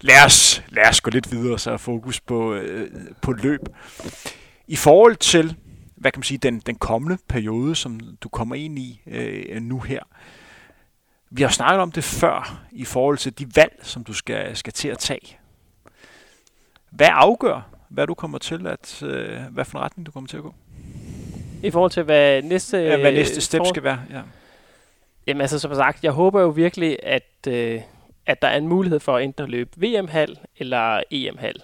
[0.01, 2.91] Lad os, lad os gå lidt videre, så fokus på, øh,
[3.21, 3.61] på løb.
[4.67, 5.55] I forhold til,
[5.95, 9.79] hvad kan man sige, den, den kommende periode, som du kommer ind i øh, nu
[9.79, 9.99] her.
[11.29, 14.73] Vi har snakket om det før, i forhold til de valg, som du skal, skal
[14.73, 15.37] til at tage.
[16.89, 20.37] Hvad afgør, hvad du kommer til at, øh, hvad for en retning du kommer til
[20.37, 20.53] at gå?
[21.63, 24.21] I forhold til, hvad næste, ja, hvad næste step skal være, ja.
[25.27, 27.81] Jamen altså, som sagt, jeg håber jo virkelig, at, øh,
[28.25, 31.55] at der er en mulighed for at enten løbe VM-hal eller EM-hal.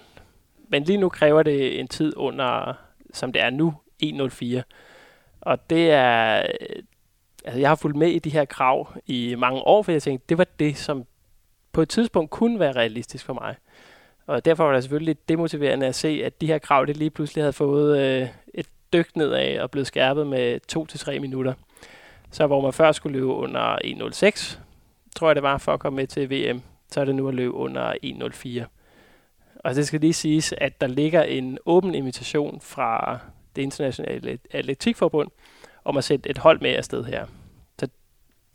[0.69, 2.73] Men lige nu kræver det en tid under,
[3.13, 4.61] som det er nu, 1.04.
[5.41, 6.43] Og det er...
[7.45, 10.25] Altså, jeg har fulgt med i de her krav i mange år, for jeg tænkte,
[10.29, 11.05] det var det, som
[11.71, 13.55] på et tidspunkt kunne være realistisk for mig.
[14.27, 17.09] Og derfor var det selvfølgelig lidt demotiverende at se, at de her krav, det lige
[17.09, 21.53] pludselig havde fået øh, et dyk nedad og blevet skærpet med 2-3 minutter.
[22.31, 24.59] Så hvor man før skulle løbe under 1.06,
[25.17, 26.61] tror jeg det var, for at komme med til VM,
[26.91, 28.65] så er det nu at løbe under 1.04.
[29.59, 33.19] Og det skal lige siges, at der ligger en åben invitation fra
[33.55, 35.29] det internationale atletikforbund
[35.85, 37.25] om at sætte et hold med afsted her.
[37.79, 37.87] Så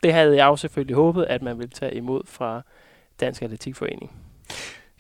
[0.03, 2.63] det havde jeg jo selvfølgelig håbet, at man ville tage imod fra
[3.21, 4.13] Dansk Atletikforening.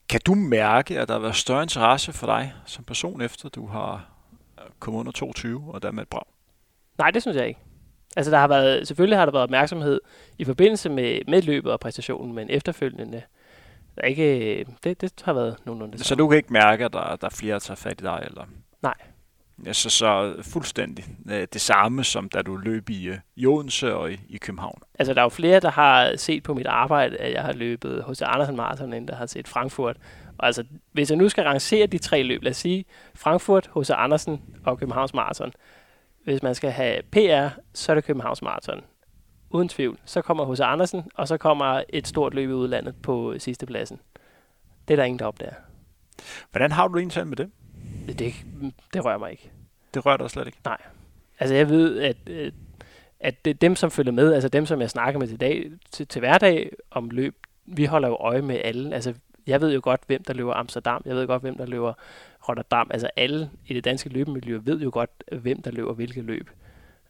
[0.09, 3.67] Kan du mærke, at der har været større interesse for dig som person, efter du
[3.67, 4.09] har
[4.79, 6.25] kommet under 22 og dermed et brag?
[6.99, 7.61] Nej, det synes jeg ikke.
[8.17, 10.01] Altså, der har været, selvfølgelig har der været opmærksomhed
[10.39, 13.23] i forbindelse med, med løbet og præstationen, men efterfølgende,
[13.97, 17.17] der ikke, det, det har været nogenlunde det Så du kan ikke mærke, at der,
[17.17, 18.23] der er flere, der tager fat i dig?
[18.27, 18.45] Eller?
[18.83, 18.95] Nej.
[19.67, 23.95] Ja, så, så fuldstændig øh, det samme, som da du løb i, øh, i Odense
[23.95, 24.83] og i, i København.
[24.99, 28.03] Altså, der er jo flere, der har set på mit arbejde, at jeg har løbet
[28.03, 29.97] hos Andersen Marathon, end der har set Frankfurt.
[30.39, 32.85] Og altså, hvis jeg nu skal rangere de tre løb, lad os sige
[33.15, 35.53] Frankfurt, hos Andersen og Københavns Marathon,
[36.25, 38.81] hvis man skal have PR, så er det Københavns Marathon.
[39.51, 39.99] Uden tvivl.
[40.05, 44.01] Så kommer hos Andersen, og så kommer et stort løb i udlandet på sidste pladsen.
[44.89, 45.55] Det er der ingen, der opdager.
[46.51, 47.51] Hvordan har du egentlig med det?
[48.07, 48.19] det?
[48.19, 48.35] Det,
[48.95, 49.51] det rører mig ikke.
[49.95, 50.59] Det rører dig slet ikke?
[50.65, 50.79] Nej.
[51.41, 52.53] Altså jeg ved, at, øh,
[53.21, 56.07] at det, dem, som følger med, altså dem, som jeg snakker med til, dag, til,
[56.07, 58.95] til hverdag om løb, vi holder jo øje med alle.
[58.95, 59.15] Altså
[59.47, 61.03] jeg ved jo godt, hvem der løber Amsterdam.
[61.05, 61.93] Jeg ved godt, hvem der løber
[62.49, 62.91] Rotterdam.
[62.91, 66.51] Altså alle i det danske løbemiljø ved jo godt, hvem der løber hvilke løb.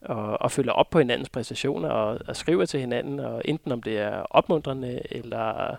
[0.01, 3.81] Og, og følger op på hinandens præstationer og, og skriver til hinanden, og enten om
[3.81, 5.75] det er opmuntrende eller,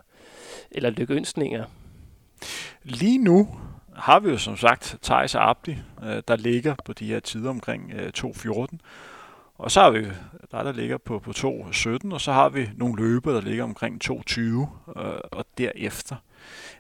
[0.71, 1.65] eller lykkeønskninger.
[2.83, 3.49] Lige nu
[3.97, 7.93] har vi jo som sagt Thijs Abdi, øh, der ligger på de her tider omkring
[7.95, 8.77] øh, 2.14.
[9.59, 10.07] Og så har vi
[10.51, 14.01] der, der ligger på, på 2.17, og så har vi nogle løber, der ligger omkring
[14.05, 14.67] 2.20 øh,
[15.33, 16.17] og derefter.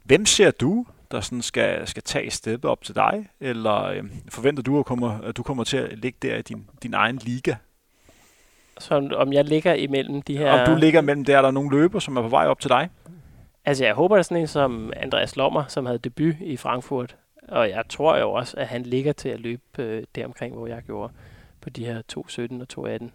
[0.02, 4.62] Hvem ser du, der sådan skal, skal tage steppet op til dig, eller øh, forventer
[4.62, 7.54] du, at, kommer, at du kommer til at ligge der i din, din egen liga?
[8.78, 10.52] Så om jeg ligger imellem de her...
[10.52, 12.70] Om du ligger mellem der, er der nogle løber, som er på vej op til
[12.70, 12.88] dig?
[13.64, 17.16] Altså, jeg håber, er sådan en som Andreas Lommer, som havde debut i Frankfurt.
[17.48, 20.82] Og jeg tror jo også, at han ligger til at løbe øh, deromkring, hvor jeg
[20.82, 21.12] gjorde
[21.60, 23.10] på de her 2.17 og 2.18.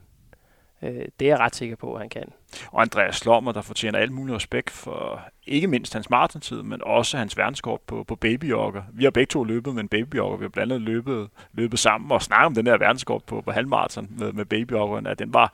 [0.84, 2.24] Øh, det er jeg ret sikker på, at han kan.
[2.72, 7.18] Og Andreas Slommer, der fortjener alt mulig respekt for ikke mindst hans maratontid, men også
[7.18, 8.84] hans verdenskort på, på babyjogger.
[8.94, 10.38] Vi har begge to løbet med en babyjogger.
[10.38, 13.52] Vi har blandt andet løbet, løbet sammen og snakket om den der verdenskort på, på
[13.52, 15.54] halvmarathon med, med babyjoggeren, at den var,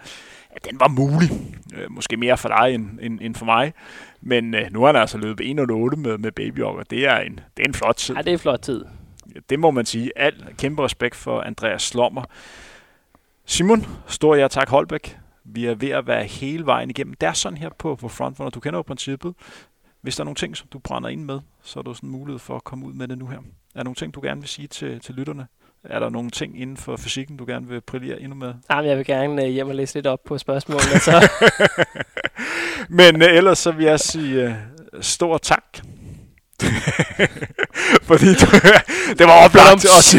[0.50, 1.30] at den var mulig.
[1.76, 3.74] Øh, måske mere for dig end, end, end for mig.
[4.22, 5.56] Men øh, nu har han altså løbet 1.08
[5.96, 6.84] med, med babyjogger.
[6.84, 8.16] Det er, en, det er en flot tid.
[8.16, 8.86] Ja, det er en flot tid.
[9.50, 10.12] Det må man sige.
[10.16, 12.24] Al kæmpe respekt for Andreas Slommer.
[13.48, 15.18] Simon, stor ja tak Holbæk.
[15.44, 17.14] Vi er ved at være hele vejen igennem.
[17.14, 18.50] Det er sådan her på, på Frontrunner.
[18.50, 19.34] Du kender jo princippet.
[20.02, 22.12] Hvis der er nogle ting, som du brænder ind med, så er der sådan en
[22.12, 23.38] mulighed for at komme ud med det nu her.
[23.38, 23.42] Er
[23.76, 25.48] der nogle ting, du gerne vil sige til, til lytterne?
[25.84, 28.54] Er der nogle ting inden for fysikken, du gerne vil brillere endnu med?
[28.70, 31.00] Jamen, jeg vil gerne uh, hjem og læse lidt op på spørgsmålene.
[31.10, 31.32] Så.
[32.90, 34.54] Men uh, ellers så vil jeg sige uh,
[35.02, 35.80] stor tak.
[38.10, 38.46] fordi du,
[39.20, 40.16] det var oplagt os.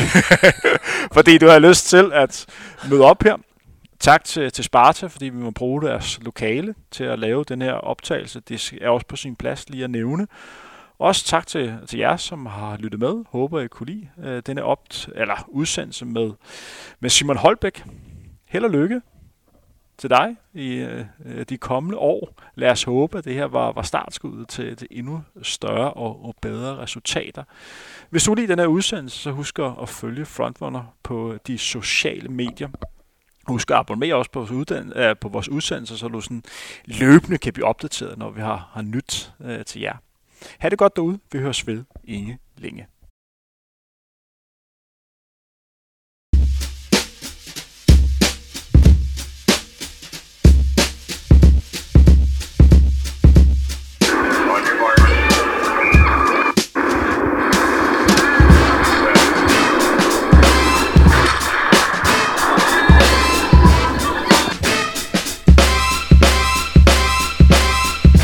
[1.16, 2.46] fordi du har lyst til at
[2.90, 3.36] møde op her.
[4.00, 7.72] Tak til, til Sparta, fordi vi må bruge deres lokale til at lave den her
[7.72, 8.40] optagelse.
[8.40, 10.26] Det er også på sin plads lige at nævne.
[10.98, 13.24] Også tak til, til jer, som har lyttet med.
[13.28, 16.30] Håber, I kunne lide øh, denne opt eller udsendelse med,
[17.00, 17.84] med Simon Holbæk.
[18.48, 19.00] Held og lykke
[19.98, 21.04] til dig i øh,
[21.48, 22.34] de kommende år.
[22.54, 26.34] Lad os håbe, at det her var, var startskuddet til, til endnu større og, og
[26.42, 27.44] bedre resultater.
[28.10, 32.68] Hvis du lige den her udsendelse, så husk at følge Frontrunner på de sociale medier.
[33.46, 36.42] Husk at abonnere også på vores, uddan- øh, på vores udsendelse, så du sådan
[36.84, 39.96] løbende kan blive opdateret, når vi har, har nyt øh, til jer.
[40.58, 41.18] Ha' det godt derude.
[41.32, 41.84] Vi høres ved.
[42.04, 42.86] Inge længe.